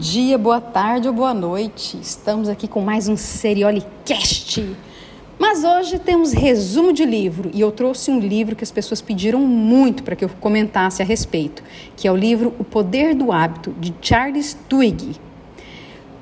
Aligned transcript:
dia, 0.00 0.38
boa 0.38 0.62
tarde 0.62 1.06
ou 1.08 1.12
boa 1.12 1.34
noite. 1.34 1.98
Estamos 2.00 2.48
aqui 2.48 2.66
com 2.66 2.80
mais 2.80 3.06
um 3.06 3.18
Seriolicast. 3.18 4.74
Mas 5.38 5.62
hoje 5.62 5.98
temos 5.98 6.32
resumo 6.32 6.90
de 6.90 7.04
livro 7.04 7.50
e 7.52 7.60
eu 7.60 7.70
trouxe 7.70 8.10
um 8.10 8.18
livro 8.18 8.56
que 8.56 8.64
as 8.64 8.70
pessoas 8.70 9.02
pediram 9.02 9.40
muito 9.40 10.02
para 10.02 10.16
que 10.16 10.24
eu 10.24 10.30
comentasse 10.40 11.02
a 11.02 11.04
respeito, 11.04 11.62
que 11.96 12.08
é 12.08 12.12
o 12.12 12.16
livro 12.16 12.54
O 12.58 12.64
Poder 12.64 13.14
do 13.14 13.30
Hábito, 13.30 13.74
de 13.78 13.94
Charles 14.00 14.56
Duhigg. 14.70 15.16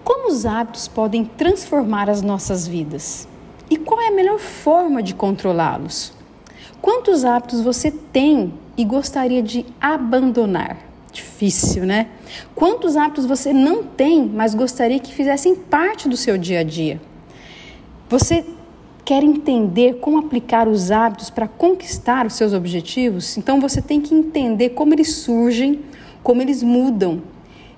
Como 0.02 0.29
os 0.29 0.45
hábitos 0.45 0.88
podem 0.88 1.24
transformar 1.24 2.10
as 2.10 2.20
nossas 2.20 2.66
vidas? 2.66 3.29
E 3.70 3.77
qual 3.77 4.01
é 4.01 4.09
a 4.09 4.12
melhor 4.12 4.41
forma 4.41 5.01
de 5.01 5.15
controlá-los? 5.15 6.12
Quantos 6.83 7.24
hábitos 7.24 7.60
você 7.60 7.92
tem 7.92 8.52
e 8.77 8.84
gostaria 8.84 9.42
de 9.42 9.65
abandonar? 9.80 10.88
Difícil, 11.18 11.84
né? 11.84 12.06
Quantos 12.54 12.96
hábitos 12.96 13.27
você 13.27 13.52
não 13.52 13.82
tem, 13.82 14.24
mas 14.24 14.54
gostaria 14.54 15.00
que 15.00 15.12
fizessem 15.12 15.52
parte 15.56 16.08
do 16.08 16.16
seu 16.16 16.38
dia 16.38 16.60
a 16.60 16.62
dia? 16.62 17.00
Você 18.08 18.44
quer 19.04 19.24
entender 19.24 19.94
como 19.94 20.18
aplicar 20.18 20.68
os 20.68 20.92
hábitos 20.92 21.28
para 21.28 21.48
conquistar 21.48 22.24
os 22.24 22.34
seus 22.34 22.52
objetivos? 22.52 23.36
Então 23.36 23.60
você 23.60 23.82
tem 23.82 24.00
que 24.00 24.14
entender 24.14 24.70
como 24.70 24.94
eles 24.94 25.12
surgem, 25.16 25.80
como 26.22 26.41
eles 26.41 26.62
mudam 26.62 27.20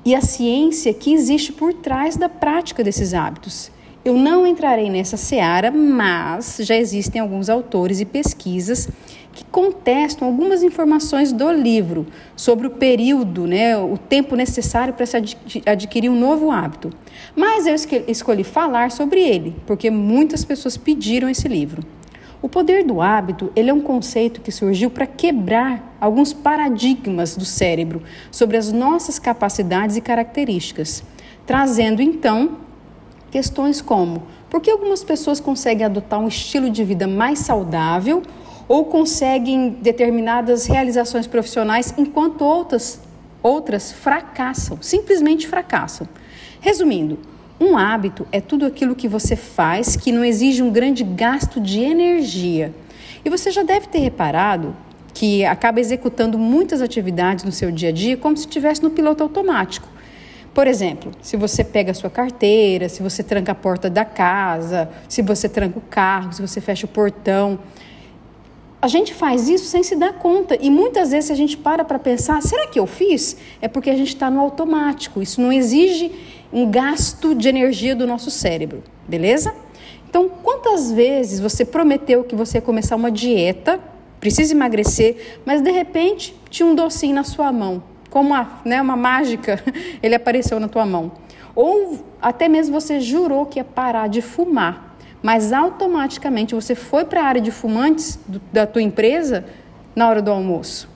e 0.04 0.14
a 0.14 0.20
ciência 0.20 0.92
que 0.92 1.14
existe 1.14 1.50
por 1.50 1.72
trás 1.72 2.16
da 2.16 2.28
prática 2.28 2.84
desses 2.84 3.14
hábitos. 3.14 3.70
Eu 4.04 4.14
não 4.14 4.46
entrarei 4.46 4.90
nessa 4.90 5.16
seara, 5.16 5.70
mas 5.70 6.58
já 6.60 6.76
existem 6.76 7.20
alguns 7.20 7.48
autores 7.48 8.00
e 8.00 8.04
pesquisas 8.04 8.88
que 9.32 9.44
contestam 9.44 10.28
algumas 10.28 10.62
informações 10.62 11.32
do 11.32 11.50
livro 11.52 12.06
sobre 12.34 12.66
o 12.66 12.70
período, 12.70 13.46
né, 13.46 13.76
o 13.76 13.96
tempo 13.96 14.34
necessário 14.34 14.94
para 14.94 15.06
se 15.06 15.16
adquirir 15.66 16.10
um 16.10 16.18
novo 16.18 16.50
hábito. 16.50 16.90
Mas 17.34 17.66
eu 17.66 17.74
escolhi 18.08 18.44
falar 18.44 18.90
sobre 18.90 19.20
ele, 19.20 19.54
porque 19.66 19.90
muitas 19.90 20.44
pessoas 20.44 20.76
pediram 20.76 21.28
esse 21.28 21.46
livro. 21.46 21.82
O 22.42 22.48
poder 22.48 22.84
do 22.84 23.02
hábito, 23.02 23.52
ele 23.54 23.70
é 23.70 23.74
um 23.74 23.82
conceito 23.82 24.40
que 24.40 24.50
surgiu 24.50 24.90
para 24.90 25.06
quebrar 25.06 25.96
alguns 26.00 26.32
paradigmas 26.32 27.36
do 27.36 27.44
cérebro 27.44 28.02
sobre 28.30 28.56
as 28.56 28.72
nossas 28.72 29.18
capacidades 29.18 29.96
e 29.96 30.00
características, 30.00 31.04
trazendo 31.46 32.00
então 32.00 32.56
Questões 33.30 33.80
como: 33.80 34.24
por 34.48 34.60
que 34.60 34.70
algumas 34.70 35.04
pessoas 35.04 35.38
conseguem 35.38 35.86
adotar 35.86 36.18
um 36.18 36.28
estilo 36.28 36.68
de 36.68 36.82
vida 36.82 37.06
mais 37.06 37.38
saudável 37.38 38.22
ou 38.70 38.84
conseguem 38.84 39.70
determinadas 39.82 40.64
realizações 40.64 41.26
profissionais 41.26 41.92
enquanto 41.98 42.42
outras, 42.42 43.00
outras 43.42 43.90
fracassam, 43.90 44.78
simplesmente 44.80 45.48
fracassam? 45.48 46.06
Resumindo, 46.60 47.18
um 47.58 47.76
hábito 47.76 48.28
é 48.30 48.40
tudo 48.40 48.64
aquilo 48.64 48.94
que 48.94 49.08
você 49.08 49.34
faz 49.34 49.96
que 49.96 50.12
não 50.12 50.24
exige 50.24 50.62
um 50.62 50.70
grande 50.70 51.02
gasto 51.02 51.60
de 51.60 51.80
energia. 51.80 52.72
E 53.24 53.28
você 53.28 53.50
já 53.50 53.64
deve 53.64 53.88
ter 53.88 53.98
reparado 53.98 54.72
que 55.12 55.44
acaba 55.44 55.80
executando 55.80 56.38
muitas 56.38 56.80
atividades 56.80 57.44
no 57.44 57.50
seu 57.50 57.72
dia 57.72 57.88
a 57.88 57.92
dia 57.92 58.16
como 58.16 58.36
se 58.36 58.46
estivesse 58.46 58.84
no 58.84 58.90
piloto 58.90 59.24
automático. 59.24 59.88
Por 60.54 60.68
exemplo, 60.68 61.10
se 61.20 61.36
você 61.36 61.64
pega 61.64 61.90
a 61.90 61.94
sua 61.94 62.08
carteira, 62.08 62.88
se 62.88 63.02
você 63.02 63.24
tranca 63.24 63.50
a 63.50 63.54
porta 63.54 63.90
da 63.90 64.04
casa, 64.04 64.88
se 65.08 65.22
você 65.22 65.48
tranca 65.48 65.76
o 65.76 65.82
carro, 65.82 66.32
se 66.32 66.40
você 66.40 66.60
fecha 66.60 66.86
o 66.86 66.88
portão. 66.88 67.58
A 68.82 68.88
gente 68.88 69.12
faz 69.12 69.48
isso 69.48 69.66
sem 69.66 69.82
se 69.82 69.94
dar 69.94 70.14
conta 70.14 70.56
e 70.60 70.70
muitas 70.70 71.10
vezes 71.10 71.30
a 71.30 71.34
gente 71.34 71.56
para 71.56 71.84
para 71.84 71.98
pensar, 71.98 72.40
será 72.42 72.66
que 72.66 72.78
eu 72.78 72.86
fiz? 72.86 73.36
É 73.60 73.68
porque 73.68 73.90
a 73.90 73.96
gente 73.96 74.08
está 74.08 74.30
no 74.30 74.40
automático. 74.40 75.20
Isso 75.20 75.40
não 75.40 75.52
exige 75.52 76.10
um 76.52 76.70
gasto 76.70 77.34
de 77.34 77.48
energia 77.48 77.94
do 77.94 78.06
nosso 78.06 78.30
cérebro, 78.30 78.82
beleza? 79.06 79.54
Então, 80.08 80.28
quantas 80.28 80.90
vezes 80.90 81.38
você 81.38 81.64
prometeu 81.64 82.24
que 82.24 82.34
você 82.34 82.58
ia 82.58 82.62
começar 82.62 82.96
uma 82.96 83.10
dieta, 83.10 83.78
precisa 84.18 84.54
emagrecer, 84.54 85.38
mas 85.44 85.60
de 85.60 85.70
repente 85.70 86.34
tinha 86.48 86.66
um 86.66 86.74
docinho 86.74 87.14
na 87.14 87.22
sua 87.22 87.52
mão? 87.52 87.82
como 88.10 88.30
uma, 88.30 88.60
né, 88.64 88.82
uma 88.82 88.96
mágica, 88.96 89.62
ele 90.02 90.14
apareceu 90.14 90.60
na 90.60 90.68
tua 90.68 90.84
mão. 90.84 91.12
Ou 91.54 92.04
até 92.20 92.48
mesmo 92.48 92.78
você 92.78 93.00
jurou 93.00 93.46
que 93.46 93.58
ia 93.58 93.64
parar 93.64 94.08
de 94.08 94.20
fumar, 94.20 94.89
mas 95.22 95.52
automaticamente 95.52 96.54
você 96.54 96.74
foi 96.74 97.04
para 97.04 97.22
a 97.22 97.24
área 97.24 97.40
de 97.40 97.50
fumantes 97.50 98.18
do, 98.26 98.40
da 98.52 98.66
tua 98.66 98.82
empresa 98.82 99.44
na 99.94 100.08
hora 100.08 100.22
do 100.22 100.30
almoço. 100.30 100.88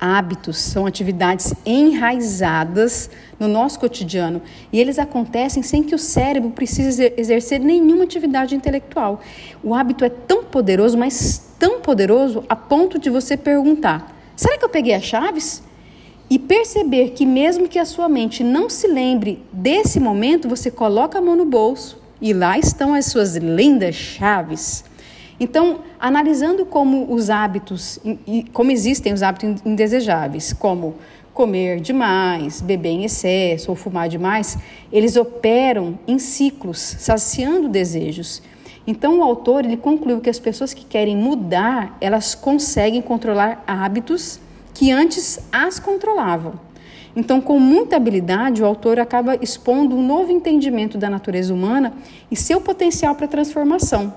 Hábitos 0.00 0.58
são 0.58 0.86
atividades 0.86 1.52
enraizadas 1.66 3.10
no 3.38 3.48
nosso 3.48 3.80
cotidiano 3.80 4.40
e 4.72 4.78
eles 4.78 4.98
acontecem 4.98 5.62
sem 5.62 5.82
que 5.82 5.94
o 5.94 5.98
cérebro 5.98 6.50
precise 6.50 7.12
exercer 7.16 7.58
nenhuma 7.58 8.04
atividade 8.04 8.54
intelectual. 8.54 9.20
O 9.62 9.74
hábito 9.74 10.04
é 10.04 10.08
tão 10.08 10.44
poderoso, 10.44 10.96
mas 10.96 11.52
tão 11.58 11.80
poderoso 11.80 12.44
a 12.48 12.54
ponto 12.54 12.96
de 12.96 13.10
você 13.10 13.36
perguntar: 13.36 14.16
será 14.36 14.56
que 14.56 14.64
eu 14.64 14.68
peguei 14.68 14.94
as 14.94 15.04
chaves? 15.04 15.66
e 16.30 16.38
perceber 16.38 17.12
que, 17.12 17.24
mesmo 17.24 17.66
que 17.66 17.78
a 17.78 17.86
sua 17.86 18.06
mente 18.06 18.44
não 18.44 18.68
se 18.68 18.86
lembre 18.86 19.42
desse 19.50 19.98
momento, 19.98 20.46
você 20.46 20.70
coloca 20.70 21.16
a 21.16 21.22
mão 21.22 21.34
no 21.34 21.46
bolso 21.46 21.98
e 22.20 22.32
lá 22.32 22.58
estão 22.58 22.94
as 22.94 23.06
suas 23.06 23.36
lindas 23.36 23.94
chaves. 23.94 24.84
Então, 25.40 25.80
analisando 26.00 26.66
como 26.66 27.12
os 27.12 27.30
hábitos, 27.30 28.00
como 28.52 28.70
existem 28.72 29.12
os 29.12 29.22
hábitos 29.22 29.62
indesejáveis, 29.64 30.52
como 30.52 30.96
comer 31.32 31.78
demais, 31.78 32.60
beber 32.60 32.88
em 32.88 33.04
excesso 33.04 33.70
ou 33.70 33.76
fumar 33.76 34.08
demais, 34.08 34.58
eles 34.92 35.14
operam 35.14 35.96
em 36.08 36.18
ciclos, 36.18 36.78
saciando 36.78 37.68
desejos. 37.68 38.42
Então, 38.84 39.20
o 39.20 39.22
autor 39.22 39.64
ele 39.64 39.76
concluiu 39.76 40.20
que 40.20 40.28
as 40.28 40.40
pessoas 40.40 40.74
que 40.74 40.84
querem 40.84 41.16
mudar, 41.16 41.96
elas 42.00 42.34
conseguem 42.34 43.00
controlar 43.00 43.62
hábitos 43.66 44.40
que 44.74 44.90
antes 44.90 45.38
as 45.52 45.78
controlavam. 45.78 46.54
Então, 47.18 47.40
com 47.40 47.58
muita 47.58 47.96
habilidade, 47.96 48.62
o 48.62 48.64
autor 48.64 49.00
acaba 49.00 49.34
expondo 49.42 49.96
um 49.96 50.06
novo 50.06 50.30
entendimento 50.30 50.96
da 50.96 51.10
natureza 51.10 51.52
humana 51.52 51.92
e 52.30 52.36
seu 52.36 52.60
potencial 52.60 53.12
para 53.16 53.26
transformação. 53.26 54.14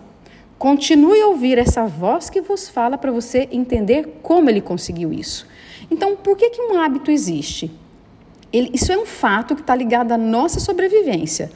Continue 0.59 1.19
a 1.19 1.29
ouvir 1.29 1.57
essa 1.57 1.83
voz 1.87 2.29
que 2.29 2.41
vos 2.41 2.69
fala 2.69 2.99
para 2.99 3.11
você 3.11 3.49
entender 3.51 4.19
como 4.21 4.51
ele 4.51 4.61
conseguiu 4.61 5.11
isso. 5.11 5.47
Então, 5.89 6.15
por 6.15 6.37
que, 6.37 6.51
que 6.51 6.61
um 6.61 6.79
hábito 6.79 7.09
existe? 7.09 7.71
Ele, 8.53 8.69
isso 8.71 8.91
é 8.91 8.97
um 8.99 9.07
fato 9.07 9.55
que 9.55 9.61
está 9.61 9.73
ligado 9.73 10.11
à 10.11 10.17
nossa 10.17 10.59
sobrevivência. 10.59 11.49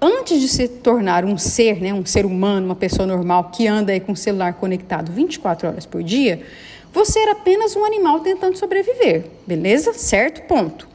Antes 0.00 0.40
de 0.40 0.46
se 0.46 0.68
tornar 0.68 1.24
um 1.24 1.36
ser, 1.36 1.80
né, 1.80 1.92
um 1.92 2.06
ser 2.06 2.24
humano, 2.24 2.64
uma 2.64 2.76
pessoa 2.76 3.08
normal 3.08 3.50
que 3.50 3.66
anda 3.66 3.98
com 3.98 4.12
o 4.12 4.16
celular 4.16 4.54
conectado 4.54 5.10
24 5.10 5.66
horas 5.66 5.84
por 5.84 6.04
dia, 6.04 6.42
você 6.96 7.18
era 7.18 7.32
apenas 7.32 7.76
um 7.76 7.84
animal 7.84 8.20
tentando 8.20 8.56
sobreviver, 8.56 9.26
beleza? 9.46 9.92
Certo? 9.92 10.46
Ponto. 10.48 10.88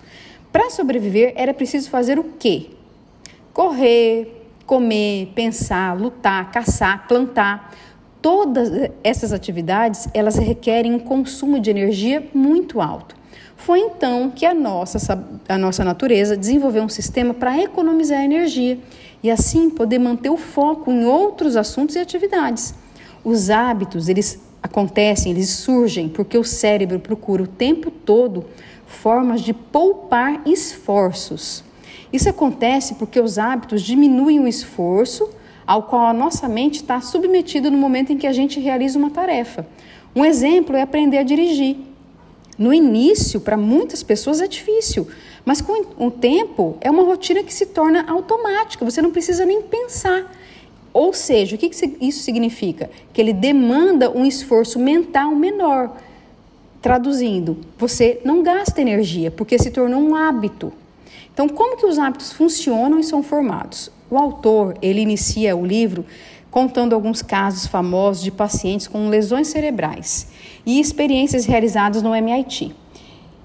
Para 0.51 0.71
sobreviver 0.71 1.31
era 1.35 1.53
preciso 1.53 1.91
fazer 1.91 2.17
o 2.17 2.23
quê? 2.39 2.71
Correr, 3.53 4.49
comer, 4.65 5.31
pensar, 5.35 5.95
lutar, 5.95 6.51
caçar, 6.51 7.07
plantar. 7.07 7.71
Todas 8.19 8.89
essas 9.03 9.31
atividades, 9.31 10.09
elas 10.11 10.37
requerem 10.37 10.91
um 10.91 10.97
consumo 10.97 11.59
de 11.59 11.69
energia 11.69 12.27
muito 12.33 12.81
alto. 12.81 13.15
Foi 13.55 13.79
então 13.81 14.31
que 14.31 14.43
a 14.43 14.55
nossa, 14.55 15.23
a 15.47 15.57
nossa 15.59 15.83
natureza 15.83 16.35
desenvolveu 16.35 16.81
um 16.81 16.89
sistema 16.89 17.31
para 17.31 17.61
economizar 17.61 18.23
energia 18.23 18.79
e 19.21 19.29
assim 19.29 19.69
poder 19.69 19.99
manter 19.99 20.31
o 20.31 20.37
foco 20.37 20.91
em 20.91 21.05
outros 21.05 21.55
assuntos 21.55 21.95
e 21.95 21.99
atividades. 21.99 22.73
Os 23.23 23.51
hábitos, 23.51 24.09
eles 24.09 24.41
acontecem, 24.61 25.31
eles 25.31 25.49
surgem 25.49 26.07
porque 26.07 26.37
o 26.37 26.43
cérebro 26.43 26.99
procura 26.99 27.43
o 27.43 27.47
tempo 27.47 27.89
todo 27.89 28.45
formas 28.85 29.41
de 29.41 29.53
poupar 29.53 30.41
esforços. 30.45 31.63
Isso 32.11 32.29
acontece 32.29 32.95
porque 32.95 33.19
os 33.19 33.37
hábitos 33.37 33.81
diminuem 33.81 34.39
o 34.39 34.47
esforço 34.47 35.29
ao 35.65 35.83
qual 35.83 36.07
a 36.07 36.13
nossa 36.13 36.49
mente 36.49 36.75
está 36.75 36.99
submetida 36.99 37.69
no 37.69 37.77
momento 37.77 38.11
em 38.11 38.17
que 38.17 38.27
a 38.27 38.33
gente 38.33 38.59
realiza 38.59 38.99
uma 38.99 39.09
tarefa. 39.09 39.65
Um 40.13 40.25
exemplo 40.25 40.75
é 40.75 40.81
aprender 40.81 41.17
a 41.17 41.23
dirigir. 41.23 41.77
No 42.57 42.73
início, 42.73 43.39
para 43.39 43.55
muitas 43.55 44.03
pessoas 44.03 44.41
é 44.41 44.47
difícil, 44.47 45.07
mas 45.45 45.61
com 45.61 45.85
o 45.97 46.11
tempo 46.11 46.77
é 46.81 46.91
uma 46.91 47.03
rotina 47.03 47.41
que 47.41 47.53
se 47.53 47.67
torna 47.67 48.05
automática, 48.07 48.83
você 48.83 49.01
não 49.01 49.11
precisa 49.11 49.45
nem 49.45 49.61
pensar. 49.61 50.29
Ou 50.93 51.13
seja, 51.13 51.55
o 51.55 51.59
que 51.59 51.71
isso 52.01 52.23
significa? 52.23 52.89
Que 53.13 53.21
ele 53.21 53.33
demanda 53.33 54.09
um 54.11 54.25
esforço 54.25 54.77
mental 54.77 55.33
menor. 55.33 55.95
Traduzindo, 56.81 57.57
você 57.77 58.19
não 58.25 58.41
gasta 58.43 58.81
energia 58.81 59.31
porque 59.31 59.57
se 59.57 59.71
tornou 59.71 60.01
um 60.01 60.15
hábito. 60.15 60.73
Então, 61.33 61.47
como 61.47 61.77
que 61.77 61.85
os 61.85 61.97
hábitos 61.97 62.33
funcionam 62.33 62.99
e 62.99 63.03
são 63.03 63.23
formados? 63.23 63.91
O 64.09 64.17
autor, 64.17 64.77
ele 64.81 64.99
inicia 64.99 65.55
o 65.55 65.65
livro 65.65 66.05
contando 66.49 66.93
alguns 66.93 67.21
casos 67.21 67.65
famosos 67.65 68.21
de 68.21 68.29
pacientes 68.29 68.87
com 68.87 69.07
lesões 69.07 69.47
cerebrais 69.47 70.27
e 70.65 70.81
experiências 70.81 71.45
realizadas 71.45 72.01
no 72.01 72.13
MIT. 72.13 72.75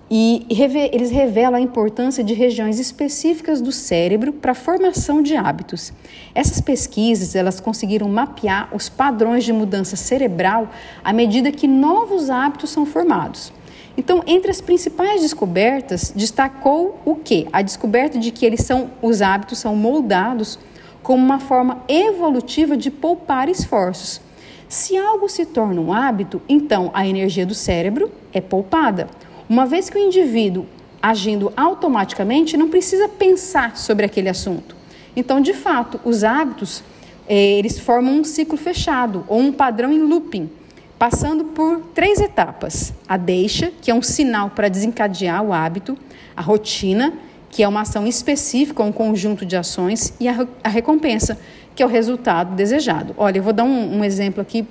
E 0.08 0.46
eles 0.92 1.10
revelam 1.10 1.56
a 1.56 1.60
importância 1.60 2.22
de 2.22 2.32
regiões 2.32 2.78
específicas 2.78 3.60
do 3.60 3.72
cérebro 3.72 4.32
para 4.32 4.52
a 4.52 4.54
formação 4.54 5.20
de 5.20 5.34
hábitos. 5.34 5.92
Essas 6.32 6.60
pesquisas 6.60 7.34
elas 7.34 7.58
conseguiram 7.58 8.08
mapear 8.08 8.68
os 8.72 8.88
padrões 8.88 9.44
de 9.44 9.52
mudança 9.52 9.96
cerebral 9.96 10.70
à 11.02 11.12
medida 11.12 11.50
que 11.50 11.66
novos 11.66 12.30
hábitos 12.30 12.70
são 12.70 12.86
formados. 12.86 13.52
Então, 13.96 14.22
entre 14.26 14.50
as 14.50 14.60
principais 14.60 15.22
descobertas, 15.22 16.12
destacou 16.14 17.00
o 17.04 17.16
que? 17.16 17.48
A 17.52 17.62
descoberta 17.62 18.18
de 18.18 18.30
que 18.30 18.46
eles 18.46 18.60
são, 18.60 18.90
os 19.02 19.22
hábitos 19.22 19.58
são 19.58 19.74
moldados 19.74 20.58
como 21.02 21.24
uma 21.24 21.40
forma 21.40 21.82
evolutiva 21.88 22.76
de 22.76 22.90
poupar 22.90 23.48
esforços. 23.48 24.20
Se 24.68 24.96
algo 24.96 25.28
se 25.28 25.46
torna 25.46 25.80
um 25.80 25.92
hábito, 25.92 26.42
então 26.48 26.90
a 26.92 27.06
energia 27.06 27.46
do 27.46 27.54
cérebro 27.54 28.10
é 28.32 28.40
poupada. 28.40 29.08
Uma 29.48 29.64
vez 29.66 29.88
que 29.88 29.96
o 29.96 30.00
indivíduo 30.00 30.66
agindo 31.00 31.52
automaticamente 31.56 32.56
não 32.56 32.68
precisa 32.68 33.08
pensar 33.08 33.76
sobre 33.76 34.04
aquele 34.04 34.28
assunto. 34.28 34.74
Então, 35.14 35.40
de 35.40 35.54
fato, 35.54 36.00
os 36.04 36.24
hábitos 36.24 36.82
eh, 37.28 37.58
eles 37.58 37.78
formam 37.78 38.14
um 38.14 38.24
ciclo 38.24 38.58
fechado 38.58 39.24
ou 39.28 39.38
um 39.38 39.52
padrão 39.52 39.92
em 39.92 40.00
looping, 40.00 40.50
passando 40.98 41.44
por 41.44 41.80
três 41.94 42.20
etapas: 42.20 42.92
a 43.08 43.16
deixa, 43.16 43.72
que 43.80 43.90
é 43.90 43.94
um 43.94 44.02
sinal 44.02 44.50
para 44.50 44.68
desencadear 44.68 45.42
o 45.44 45.52
hábito, 45.52 45.96
a 46.36 46.42
rotina, 46.42 47.12
que 47.50 47.62
é 47.62 47.68
uma 47.68 47.82
ação 47.82 48.06
específica, 48.06 48.82
um 48.82 48.92
conjunto 48.92 49.46
de 49.46 49.56
ações, 49.56 50.12
e 50.20 50.28
a, 50.28 50.46
a 50.62 50.68
recompensa, 50.68 51.38
que 51.74 51.82
é 51.82 51.86
o 51.86 51.88
resultado 51.88 52.54
desejado. 52.54 53.14
Olha, 53.16 53.38
eu 53.38 53.42
vou 53.42 53.52
dar 53.52 53.64
um, 53.64 53.98
um 53.98 54.04
exemplo 54.04 54.40
aqui 54.42 54.66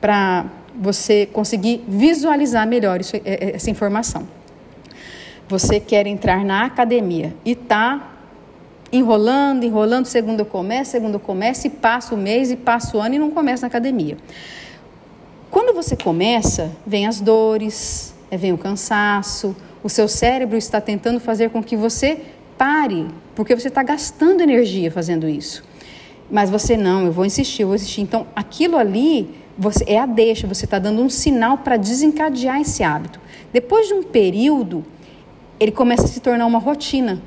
para 0.00 0.46
você 0.74 1.26
conseguir 1.26 1.84
visualizar 1.86 2.66
melhor 2.66 3.00
isso, 3.00 3.16
é, 3.16 3.20
é, 3.24 3.56
essa 3.56 3.70
informação. 3.70 4.26
Você 5.48 5.80
quer 5.80 6.06
entrar 6.06 6.44
na 6.44 6.64
academia 6.64 7.34
e 7.44 7.52
está 7.52 8.16
enrolando, 8.92 9.64
enrolando, 9.64 10.06
segundo 10.06 10.44
começa, 10.44 10.92
segundo 10.92 11.18
começa, 11.18 11.66
e 11.66 11.70
passa 11.70 12.14
o 12.14 12.18
mês, 12.18 12.50
e 12.50 12.56
passa 12.56 12.96
o 12.96 13.00
ano 13.00 13.14
e 13.14 13.18
não 13.18 13.30
começa 13.30 13.62
na 13.62 13.68
academia. 13.68 14.16
Quando 15.50 15.74
você 15.74 15.96
começa, 15.96 16.70
vem 16.86 17.06
as 17.06 17.20
dores, 17.20 18.14
é, 18.30 18.36
vem 18.36 18.52
o 18.52 18.58
cansaço, 18.58 19.56
o 19.82 19.88
seu 19.88 20.06
cérebro 20.06 20.56
está 20.56 20.80
tentando 20.80 21.18
fazer 21.18 21.50
com 21.50 21.62
que 21.62 21.76
você 21.76 22.20
pare, 22.56 23.08
porque 23.34 23.54
você 23.54 23.68
está 23.68 23.82
gastando 23.82 24.42
energia 24.42 24.90
fazendo 24.90 25.28
isso. 25.28 25.64
Mas 26.30 26.50
você 26.50 26.76
não, 26.76 27.06
eu 27.06 27.12
vou 27.12 27.24
insistir, 27.24 27.62
eu 27.62 27.68
vou 27.68 27.74
insistir. 27.74 28.02
Então, 28.02 28.26
aquilo 28.36 28.76
ali 28.76 29.39
você, 29.56 29.84
é 29.86 29.98
a 29.98 30.06
deixa, 30.06 30.46
você 30.46 30.64
está 30.64 30.78
dando 30.78 31.02
um 31.02 31.08
sinal 31.08 31.58
para 31.58 31.76
desencadear 31.76 32.60
esse 32.60 32.82
hábito. 32.82 33.20
Depois 33.52 33.88
de 33.88 33.94
um 33.94 34.02
período, 34.02 34.84
ele 35.58 35.72
começa 35.72 36.04
a 36.04 36.08
se 36.08 36.20
tornar 36.20 36.46
uma 36.46 36.58
rotina. 36.58 37.20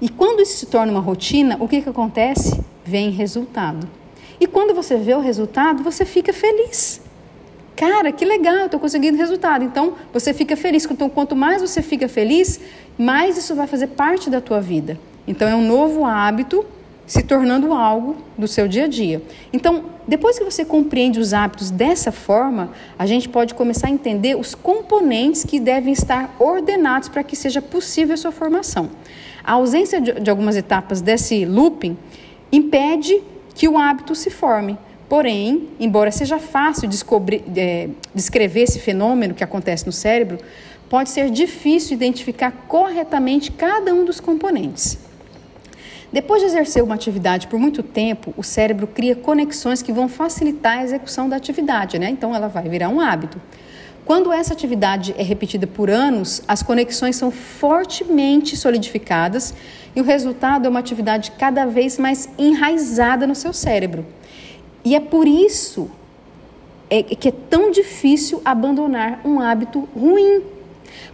E 0.00 0.08
quando 0.08 0.42
isso 0.42 0.56
se 0.58 0.66
torna 0.66 0.92
uma 0.92 1.00
rotina, 1.00 1.56
o 1.60 1.68
que, 1.68 1.80
que 1.80 1.88
acontece? 1.88 2.62
Vem 2.84 3.10
resultado. 3.10 3.88
E 4.38 4.46
quando 4.46 4.74
você 4.74 4.96
vê 4.96 5.14
o 5.14 5.20
resultado, 5.20 5.82
você 5.82 6.04
fica 6.04 6.32
feliz. 6.32 7.00
Cara, 7.76 8.12
que 8.12 8.24
legal, 8.24 8.66
estou 8.66 8.78
conseguindo 8.78 9.16
resultado. 9.16 9.64
Então, 9.64 9.94
você 10.12 10.34
fica 10.34 10.56
feliz. 10.56 10.84
Então, 10.84 11.08
quanto 11.08 11.34
mais 11.34 11.62
você 11.62 11.82
fica 11.82 12.08
feliz, 12.08 12.60
mais 12.98 13.36
isso 13.36 13.54
vai 13.54 13.66
fazer 13.66 13.88
parte 13.88 14.28
da 14.28 14.40
tua 14.40 14.60
vida. 14.60 14.98
Então, 15.26 15.48
é 15.48 15.54
um 15.54 15.66
novo 15.66 16.04
hábito 16.04 16.64
se 17.06 17.22
tornando 17.22 17.72
algo 17.72 18.16
do 18.36 18.48
seu 18.48 18.66
dia 18.66 18.84
a 18.84 18.88
dia. 18.88 19.22
Então, 19.52 19.84
depois 20.06 20.38
que 20.38 20.44
você 20.44 20.64
compreende 20.64 21.18
os 21.18 21.32
hábitos 21.32 21.70
dessa 21.70 22.10
forma, 22.10 22.70
a 22.98 23.06
gente 23.06 23.28
pode 23.28 23.54
começar 23.54 23.88
a 23.88 23.90
entender 23.90 24.36
os 24.36 24.54
componentes 24.54 25.44
que 25.44 25.60
devem 25.60 25.92
estar 25.92 26.34
ordenados 26.38 27.08
para 27.08 27.22
que 27.22 27.36
seja 27.36 27.60
possível 27.60 28.14
a 28.14 28.16
sua 28.16 28.32
formação. 28.32 28.90
A 29.42 29.52
ausência 29.52 30.00
de, 30.00 30.30
algumas 30.30 30.56
etapas 30.56 31.00
desse 31.00 31.44
looping 31.44 31.96
impede 32.50 33.22
que 33.54 33.68
o 33.68 33.76
hábito 33.78 34.14
se 34.14 34.30
forme. 34.30 34.78
Porém, 35.08 35.68
embora 35.78 36.10
seja 36.10 36.38
fácil 36.38 36.88
descobrir, 36.88 37.44
é, 37.54 37.88
descrever 38.14 38.62
esse 38.62 38.78
fenômeno 38.78 39.34
que 39.34 39.44
acontece 39.44 39.84
no 39.84 39.92
cérebro, 39.92 40.38
pode 40.88 41.10
ser 41.10 41.30
difícil 41.30 41.94
identificar 41.94 42.50
corretamente 42.66 43.52
cada 43.52 43.92
um 43.92 44.04
dos 44.04 44.18
componentes. 44.18 44.98
Depois 46.14 46.40
de 46.40 46.46
exercer 46.46 46.80
uma 46.80 46.94
atividade 46.94 47.48
por 47.48 47.58
muito 47.58 47.82
tempo, 47.82 48.32
o 48.36 48.42
cérebro 48.44 48.86
cria 48.86 49.16
conexões 49.16 49.82
que 49.82 49.92
vão 49.92 50.08
facilitar 50.08 50.78
a 50.78 50.84
execução 50.84 51.28
da 51.28 51.34
atividade, 51.34 51.98
né? 51.98 52.08
Então 52.08 52.32
ela 52.32 52.46
vai 52.46 52.68
virar 52.68 52.88
um 52.88 53.00
hábito. 53.00 53.42
Quando 54.04 54.32
essa 54.32 54.52
atividade 54.52 55.12
é 55.18 55.24
repetida 55.24 55.66
por 55.66 55.90
anos, 55.90 56.40
as 56.46 56.62
conexões 56.62 57.16
são 57.16 57.32
fortemente 57.32 58.56
solidificadas 58.56 59.52
e 59.96 60.00
o 60.00 60.04
resultado 60.04 60.66
é 60.66 60.68
uma 60.68 60.78
atividade 60.78 61.32
cada 61.32 61.66
vez 61.66 61.98
mais 61.98 62.28
enraizada 62.38 63.26
no 63.26 63.34
seu 63.34 63.52
cérebro. 63.52 64.06
E 64.84 64.94
é 64.94 65.00
por 65.00 65.26
isso 65.26 65.90
é 66.88 67.02
que 67.02 67.26
é 67.26 67.34
tão 67.50 67.72
difícil 67.72 68.40
abandonar 68.44 69.20
um 69.24 69.40
hábito 69.40 69.88
ruim. 69.96 70.44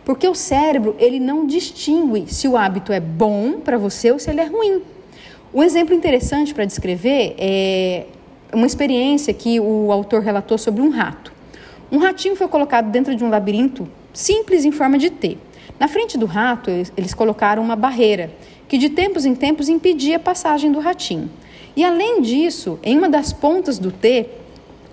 Porque 0.05 0.27
o 0.29 0.35
cérebro, 0.35 0.97
ele 0.99 1.21
não 1.21 1.47
distingue 1.47 2.33
se 2.33 2.49
o 2.49 2.57
hábito 2.57 2.93
é 2.93 3.01
bom 3.01 3.61
para 3.61 3.79
você 3.79 4.11
ou 4.11 4.19
se 4.19 4.31
ele 4.31 4.41
é 4.41 4.47
ruim. 4.47 4.83
Um 5.53 5.63
exemplo 5.63 5.95
interessante 5.95 6.55
para 6.55 6.65
descrever 6.65 7.35
é 7.39 8.07
uma 8.53 8.67
experiência 8.67 9.33
que 9.35 9.59
o 9.61 9.91
autor 9.93 10.23
relatou 10.23 10.59
sobre 10.59 10.83
um 10.83 10.91
rato. 10.91 11.33
Um 11.91 11.99
ratinho 11.99 12.37
foi 12.37 12.49
colocado 12.49 12.91
dentro 12.91 13.15
de 13.15 13.25
um 13.25 13.29
labirinto 13.29 13.89
simples 14.13 14.65
em 14.65 14.71
forma 14.71 14.97
de 14.99 15.11
T. 15.11 15.39
Na 15.79 15.89
frente 15.89 16.19
do 16.19 16.27
rato, 16.27 16.71
eles 16.71 17.15
colocaram 17.15 17.63
uma 17.63 17.75
barreira 17.75 18.31
que 18.69 18.79
de 18.79 18.91
tempos 18.91 19.25
em 19.25 19.35
tempos 19.35 19.69
impedia 19.69 20.17
a 20.17 20.21
passagem 20.21 20.71
do 20.71 20.79
ratinho. 20.79 21.29
E 21.75 21.83
além 21.83 22.21
disso, 22.21 22.79
em 22.83 22.97
uma 22.97 23.09
das 23.09 23.33
pontas 23.33 23.79
do 23.79 23.91
T 23.91 24.27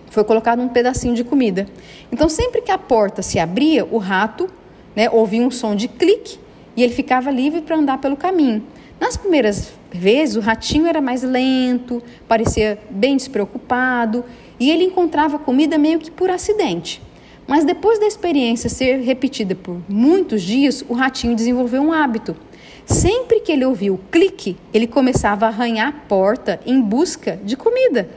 foi 0.09 0.23
colocado 0.23 0.61
um 0.61 0.69
pedacinho 0.69 1.13
de 1.13 1.23
comida. 1.23 1.67
Então, 2.11 2.29
sempre 2.29 2.61
que 2.61 2.71
a 2.71 2.77
porta 2.77 3.21
se 3.21 3.37
abria, 3.37 3.85
o 3.85 3.97
rato 3.97 4.49
né, 4.97 5.07
ouvia 5.11 5.43
um 5.43 5.51
som 5.51 5.75
de 5.75 5.87
clique 5.87 6.39
e 6.75 6.81
ele 6.81 6.91
ficava 6.91 7.29
livre 7.29 7.61
para 7.61 7.75
andar 7.75 7.99
pelo 7.99 8.17
caminho. 8.17 8.63
Nas 8.99 9.15
primeiras 9.15 9.71
vezes, 9.91 10.35
o 10.35 10.39
ratinho 10.39 10.87
era 10.87 10.99
mais 10.99 11.21
lento, 11.21 12.01
parecia 12.27 12.79
bem 12.89 13.15
despreocupado 13.15 14.25
e 14.59 14.71
ele 14.71 14.83
encontrava 14.83 15.37
comida 15.37 15.77
meio 15.77 15.99
que 15.99 16.09
por 16.09 16.31
acidente. 16.31 16.99
Mas 17.47 17.63
depois 17.63 17.99
da 17.99 18.07
experiência 18.07 18.71
ser 18.71 19.01
repetida 19.01 19.53
por 19.53 19.77
muitos 19.87 20.41
dias, 20.41 20.83
o 20.89 20.93
ratinho 20.95 21.35
desenvolveu 21.35 21.83
um 21.83 21.93
hábito. 21.93 22.35
Sempre 22.83 23.39
que 23.39 23.51
ele 23.51 23.65
ouvia 23.65 23.93
o 23.93 23.99
clique, 24.11 24.57
ele 24.73 24.87
começava 24.87 25.45
a 25.45 25.49
arranhar 25.49 25.89
a 25.89 26.07
porta 26.07 26.59
em 26.65 26.81
busca 26.81 27.39
de 27.45 27.55
comida. 27.55 28.09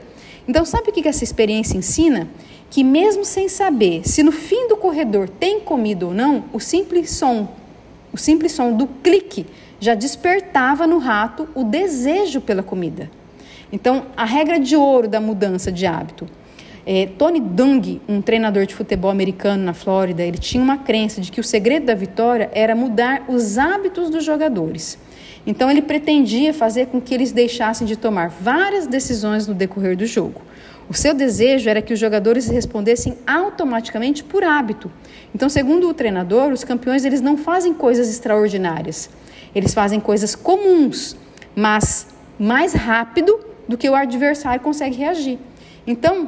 Então, 0.47 0.65
sabe 0.65 0.89
o 0.89 0.91
que 0.91 1.07
essa 1.07 1.23
experiência 1.23 1.77
ensina? 1.77 2.27
Que, 2.71 2.85
mesmo 2.85 3.25
sem 3.25 3.49
saber 3.49 4.07
se 4.07 4.23
no 4.23 4.31
fim 4.31 4.69
do 4.69 4.77
corredor 4.77 5.27
tem 5.27 5.59
comida 5.59 6.07
ou 6.07 6.13
não, 6.13 6.45
o 6.53 6.59
simples 6.59 7.11
som, 7.11 7.53
o 8.13 8.17
simples 8.17 8.53
som 8.53 8.71
do 8.71 8.87
clique 8.87 9.45
já 9.77 9.93
despertava 9.93 10.87
no 10.87 10.97
rato 10.97 11.49
o 11.53 11.65
desejo 11.65 12.39
pela 12.39 12.63
comida. 12.63 13.11
Então, 13.73 14.05
a 14.15 14.23
regra 14.23 14.57
de 14.57 14.75
ouro 14.75 15.07
da 15.07 15.19
mudança 15.19 15.69
de 15.71 15.85
hábito. 15.85 16.25
É, 16.85 17.07
Tony 17.17 17.39
Dung, 17.39 17.99
um 18.07 18.21
treinador 18.21 18.65
de 18.65 18.73
futebol 18.73 19.11
americano 19.11 19.63
na 19.63 19.73
Flórida, 19.73 20.23
ele 20.23 20.37
tinha 20.37 20.63
uma 20.63 20.77
crença 20.77 21.19
de 21.19 21.31
que 21.31 21.41
o 21.41 21.43
segredo 21.43 21.85
da 21.85 21.93
vitória 21.93 22.49
era 22.53 22.73
mudar 22.73 23.25
os 23.27 23.57
hábitos 23.57 24.09
dos 24.09 24.23
jogadores. 24.23 24.97
Então, 25.45 25.69
ele 25.69 25.81
pretendia 25.81 26.53
fazer 26.53 26.87
com 26.87 27.01
que 27.01 27.13
eles 27.13 27.31
deixassem 27.31 27.85
de 27.85 27.97
tomar 27.97 28.29
várias 28.29 28.87
decisões 28.87 29.45
no 29.45 29.53
decorrer 29.53 29.97
do 29.97 30.05
jogo. 30.05 30.41
O 30.91 30.93
seu 30.93 31.13
desejo 31.13 31.69
era 31.69 31.81
que 31.81 31.93
os 31.93 31.99
jogadores 32.01 32.49
respondessem 32.49 33.17
automaticamente 33.25 34.25
por 34.25 34.43
hábito. 34.43 34.91
Então, 35.33 35.47
segundo 35.47 35.87
o 35.87 35.93
treinador, 35.93 36.51
os 36.51 36.65
campeões 36.65 37.05
eles 37.05 37.21
não 37.21 37.37
fazem 37.37 37.73
coisas 37.73 38.09
extraordinárias. 38.09 39.09
Eles 39.55 39.73
fazem 39.73 40.01
coisas 40.01 40.35
comuns, 40.35 41.15
mas 41.55 42.07
mais 42.37 42.73
rápido 42.73 43.39
do 43.69 43.77
que 43.77 43.89
o 43.89 43.95
adversário 43.95 44.59
consegue 44.59 44.97
reagir. 44.97 45.39
Então, 45.87 46.27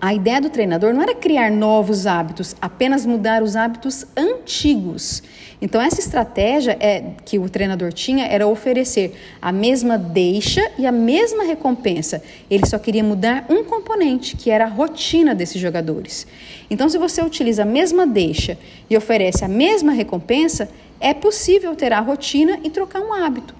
a 0.00 0.14
ideia 0.14 0.40
do 0.40 0.48
treinador 0.48 0.94
não 0.94 1.02
era 1.02 1.14
criar 1.14 1.50
novos 1.50 2.06
hábitos, 2.06 2.56
apenas 2.60 3.04
mudar 3.04 3.42
os 3.42 3.54
hábitos 3.54 4.06
antigos. 4.16 5.22
Então, 5.60 5.78
essa 5.78 6.00
estratégia 6.00 6.74
é, 6.80 7.12
que 7.22 7.38
o 7.38 7.50
treinador 7.50 7.92
tinha 7.92 8.24
era 8.24 8.46
oferecer 8.46 9.14
a 9.42 9.52
mesma 9.52 9.98
deixa 9.98 10.70
e 10.78 10.86
a 10.86 10.92
mesma 10.92 11.44
recompensa. 11.44 12.22
Ele 12.50 12.66
só 12.66 12.78
queria 12.78 13.04
mudar 13.04 13.44
um 13.50 13.62
componente, 13.62 14.36
que 14.36 14.50
era 14.50 14.64
a 14.64 14.68
rotina 14.68 15.34
desses 15.34 15.60
jogadores. 15.60 16.26
Então, 16.70 16.88
se 16.88 16.96
você 16.96 17.22
utiliza 17.22 17.62
a 17.62 17.66
mesma 17.66 18.06
deixa 18.06 18.56
e 18.88 18.96
oferece 18.96 19.44
a 19.44 19.48
mesma 19.48 19.92
recompensa, 19.92 20.70
é 20.98 21.12
possível 21.12 21.76
ter 21.76 21.92
a 21.92 22.00
rotina 22.00 22.58
e 22.64 22.70
trocar 22.70 23.02
um 23.02 23.12
hábito. 23.12 23.59